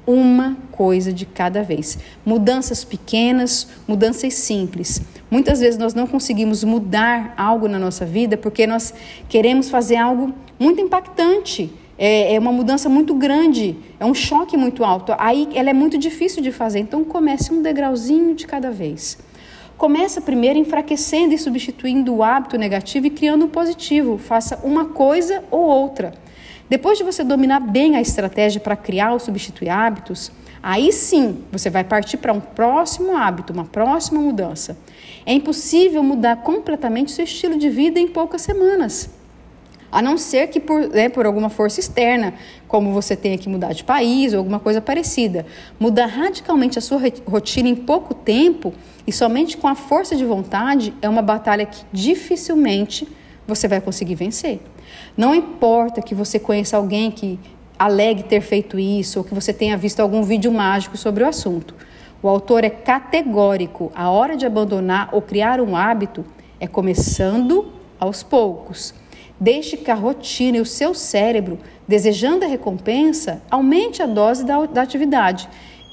Uma 0.06 0.56
coisa 0.72 1.12
de 1.12 1.26
cada 1.26 1.64
vez. 1.64 1.98
Mudanças 2.26 2.84
pequenas, 2.84 3.68
mudanças 3.88 4.36
simples. 4.36 5.02
Muitas 5.30 5.60
vezes 5.60 5.78
nós 5.80 5.94
não 5.94 6.06
conseguimos 6.06 6.64
mudar 6.64 7.34
algo 7.36 7.68
na 7.68 7.80
nossa 7.80 8.06
vida 8.06 8.38
porque 8.38 8.68
nós 8.68 8.94
queremos 9.28 9.70
fazer 9.70 9.98
algo 9.98 10.34
muito 10.60 10.80
impactante. 10.80 11.74
É, 11.98 12.36
é 12.36 12.40
uma 12.40 12.52
mudança 12.52 12.88
muito 12.88 13.16
grande, 13.16 13.76
é 14.00 14.06
um 14.06 14.14
choque 14.14 14.56
muito 14.56 14.84
alto. 14.84 15.14
Aí 15.18 15.50
ela 15.56 15.72
é 15.72 15.74
muito 15.74 15.98
difícil 15.98 16.44
de 16.44 16.52
fazer. 16.52 16.80
Então 16.80 17.04
comece 17.04 17.52
um 17.52 17.62
degrauzinho 17.62 18.36
de 18.36 18.46
cada 18.46 18.70
vez. 18.70 19.18
Começa 19.78 20.22
primeiro 20.22 20.58
enfraquecendo 20.58 21.34
e 21.34 21.38
substituindo 21.38 22.14
o 22.16 22.24
hábito 22.24 22.58
negativo 22.58 23.08
e 23.08 23.10
criando 23.10 23.46
um 23.46 23.50
positivo. 23.50 24.18
Faça 24.18 24.60
uma 24.64 24.86
coisa 24.86 25.44
ou 25.52 25.62
outra. 25.62 26.14
Depois 26.70 26.98
de 26.98 27.04
você 27.04 27.24
dominar 27.24 27.62
bem 27.62 27.96
a 27.96 28.02
estratégia 28.02 28.60
para 28.60 28.76
criar 28.76 29.14
ou 29.14 29.20
substituir 29.20 29.70
hábitos, 29.70 30.32
aí 30.62 30.92
sim 30.92 31.44
você 31.52 31.70
vai 31.70 31.84
partir 31.84 32.18
para 32.18 32.34
um 32.34 32.42
próximo 32.42 33.16
hábito, 33.16 33.54
uma 33.54 33.66
próxima 33.66 34.20
mudança. 34.20 34.78
É 35.26 35.32
impossível 35.34 36.04
mudar 36.04 36.38
completamente 36.38 37.12
seu 37.12 37.24
estilo 37.24 37.58
de 37.58 37.70
vida 37.70 38.00
em 38.00 38.08
poucas 38.08 38.42
semanas. 38.42 39.10
A 39.90 40.02
não 40.02 40.18
ser 40.18 40.48
que 40.48 40.60
por, 40.60 40.90
né, 40.90 41.08
por 41.08 41.26
alguma 41.26 41.50
força 41.50 41.80
externa, 41.80 42.34
como 42.68 42.92
você 42.92 43.16
tenha 43.16 43.38
que 43.38 43.48
mudar 43.48 43.72
de 43.72 43.86
país 43.86 44.34
ou 44.34 44.40
alguma 44.40 44.60
coisa 44.60 44.82
parecida. 44.82 45.46
Mudar 45.80 46.08
radicalmente 46.08 46.78
a 46.78 46.82
sua 46.82 47.00
rotina 47.26 47.70
em 47.70 47.76
pouco 47.76 48.14
tempo 48.14 48.74
e 49.06 49.14
somente 49.14 49.56
com 49.56 49.70
a 49.70 49.76
força 49.76 50.18
de 50.18 50.26
vontade 50.26 50.94
é 51.02 51.08
uma 51.08 51.22
batalha 51.22 51.66
que 51.66 51.86
dificilmente 51.94 53.08
você 53.48 53.68
vai 53.68 53.80
conseguir 53.80 54.16
vencer. 54.16 54.60
Não 55.16 55.34
importa 55.34 56.02
que 56.02 56.14
você 56.14 56.38
conheça 56.38 56.78
alguém 56.78 57.10
que 57.10 57.40
alegue 57.80 58.24
ter 58.24 58.42
feito 58.42 58.78
isso 58.78 59.20
ou 59.20 59.26
que 59.26 59.34
você 59.34 59.54
tenha 59.54 59.78
visto 59.78 60.00
algum 60.00 60.22
vídeo 60.24 60.52
mágico 60.52 60.98
sobre 60.98 61.24
o 61.24 61.28
assunto. 61.28 61.74
O 62.22 62.28
autor 62.28 62.64
é 62.64 62.70
categórico: 62.70 63.92
a 63.96 64.10
hora 64.10 64.36
de 64.36 64.46
abandonar 64.46 65.10
ou 65.12 65.22
criar 65.22 65.62
um 65.62 65.76
hábito 65.76 66.26
é 66.60 66.68
começando 66.68 67.72
aos 68.00 68.24
poucos. 68.24 68.94
Deixe 69.40 69.78
que 69.78 69.92
a 69.92 69.96
rotina 69.96 70.58
e 70.58 70.62
o 70.62 70.66
seu 70.66 70.96
cérebro, 70.96 71.60
desejando 71.88 72.44
a 72.44 72.48
recompensa, 72.48 73.42
aumente 73.52 74.02
a 74.02 74.08
dose 74.08 74.44
da, 74.44 74.66
da 74.66 74.82
atividade. 74.82 75.48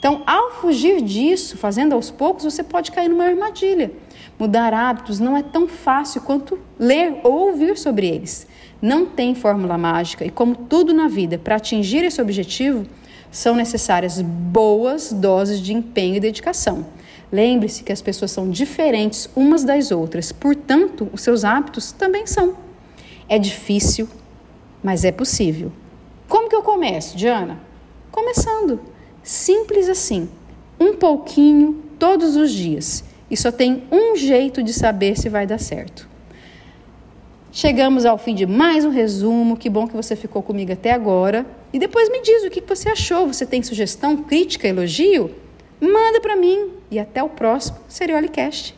Então, 0.05 0.23
ao 0.27 0.51
fugir 0.51 1.01
disso, 1.01 1.57
fazendo 1.57 1.95
aos 1.95 2.11
poucos, 2.11 2.45
você 2.45 2.63
pode 2.63 2.93
cair 2.93 3.09
numa 3.09 3.25
armadilha. 3.25 3.91
Mudar 4.39 4.75
hábitos 4.75 5.19
não 5.19 5.35
é 5.35 5.43
tão 5.43 5.67
fácil 5.67 6.21
quanto 6.21 6.59
ler 6.79 7.21
ou 7.25 7.47
ouvir 7.47 7.79
sobre 7.79 8.09
eles. 8.09 8.47
Não 8.83 9.07
tem 9.07 9.35
fórmula 9.35 9.79
mágica 9.79 10.23
e, 10.23 10.29
como 10.29 10.55
tudo 10.55 10.93
na 10.93 11.09
vida, 11.09 11.39
para 11.39 11.57
atingir 11.57 12.05
esse 12.05 12.21
objetivo, 12.21 12.85
são 13.31 13.57
necessárias 13.57 14.21
boas 14.21 15.11
doses 15.11 15.59
de 15.59 15.73
empenho 15.73 16.17
e 16.17 16.21
dedicação. 16.21 16.85
Lembre-se 17.33 17.83
que 17.83 17.91
as 17.91 18.03
pessoas 18.03 18.31
são 18.31 18.51
diferentes 18.51 19.31
umas 19.35 19.65
das 19.65 19.91
outras, 19.91 20.33
portanto, 20.33 21.09
os 21.15 21.23
seus 21.23 21.47
hábitos 21.47 21.93
também 21.93 22.27
são. 22.27 22.59
É 23.27 23.39
difícil, 23.39 24.07
mas 24.83 25.03
é 25.03 25.11
possível. 25.11 25.73
Como 26.29 26.51
que 26.51 26.55
eu 26.55 26.63
começo, 26.63 27.17
Diana? 27.17 27.59
Começando. 28.13 28.93
Simples 29.25 29.89
assim. 29.89 30.29
Um 30.79 30.95
pouquinho 30.95 31.83
todos 31.99 32.37
os 32.37 32.53
dias. 32.53 33.03
E 33.31 33.37
só 33.37 33.51
tem 33.51 33.85
um 33.91 34.15
jeito 34.15 34.63
de 34.63 34.73
saber 34.73 35.19
se 35.19 35.31
vai 35.31 35.47
dar 35.47 35.59
certo. 35.59 36.07
Chegamos 37.51 38.05
ao 38.05 38.19
fim 38.19 38.35
de 38.35 38.45
mais 38.45 38.85
um 38.85 38.91
resumo. 38.91 39.57
Que 39.57 39.71
bom 39.71 39.89
que 39.89 39.97
você 39.97 40.15
ficou 40.15 40.43
comigo 40.43 40.73
até 40.73 40.93
agora. 40.93 41.47
E 41.73 41.79
depois 41.79 42.11
me 42.11 42.21
diz 42.21 42.45
o 42.45 42.51
que 42.51 42.61
você 42.61 42.91
achou. 42.91 43.27
Você 43.27 43.47
tem 43.47 43.63
sugestão, 43.63 44.19
crítica, 44.19 44.69
elogio? 44.69 45.35
Manda 45.81 46.21
para 46.21 46.37
mim. 46.37 46.73
E 46.91 46.99
até 46.99 47.23
o 47.23 47.29
próximo 47.31 47.79
Seriolicast. 47.89 48.77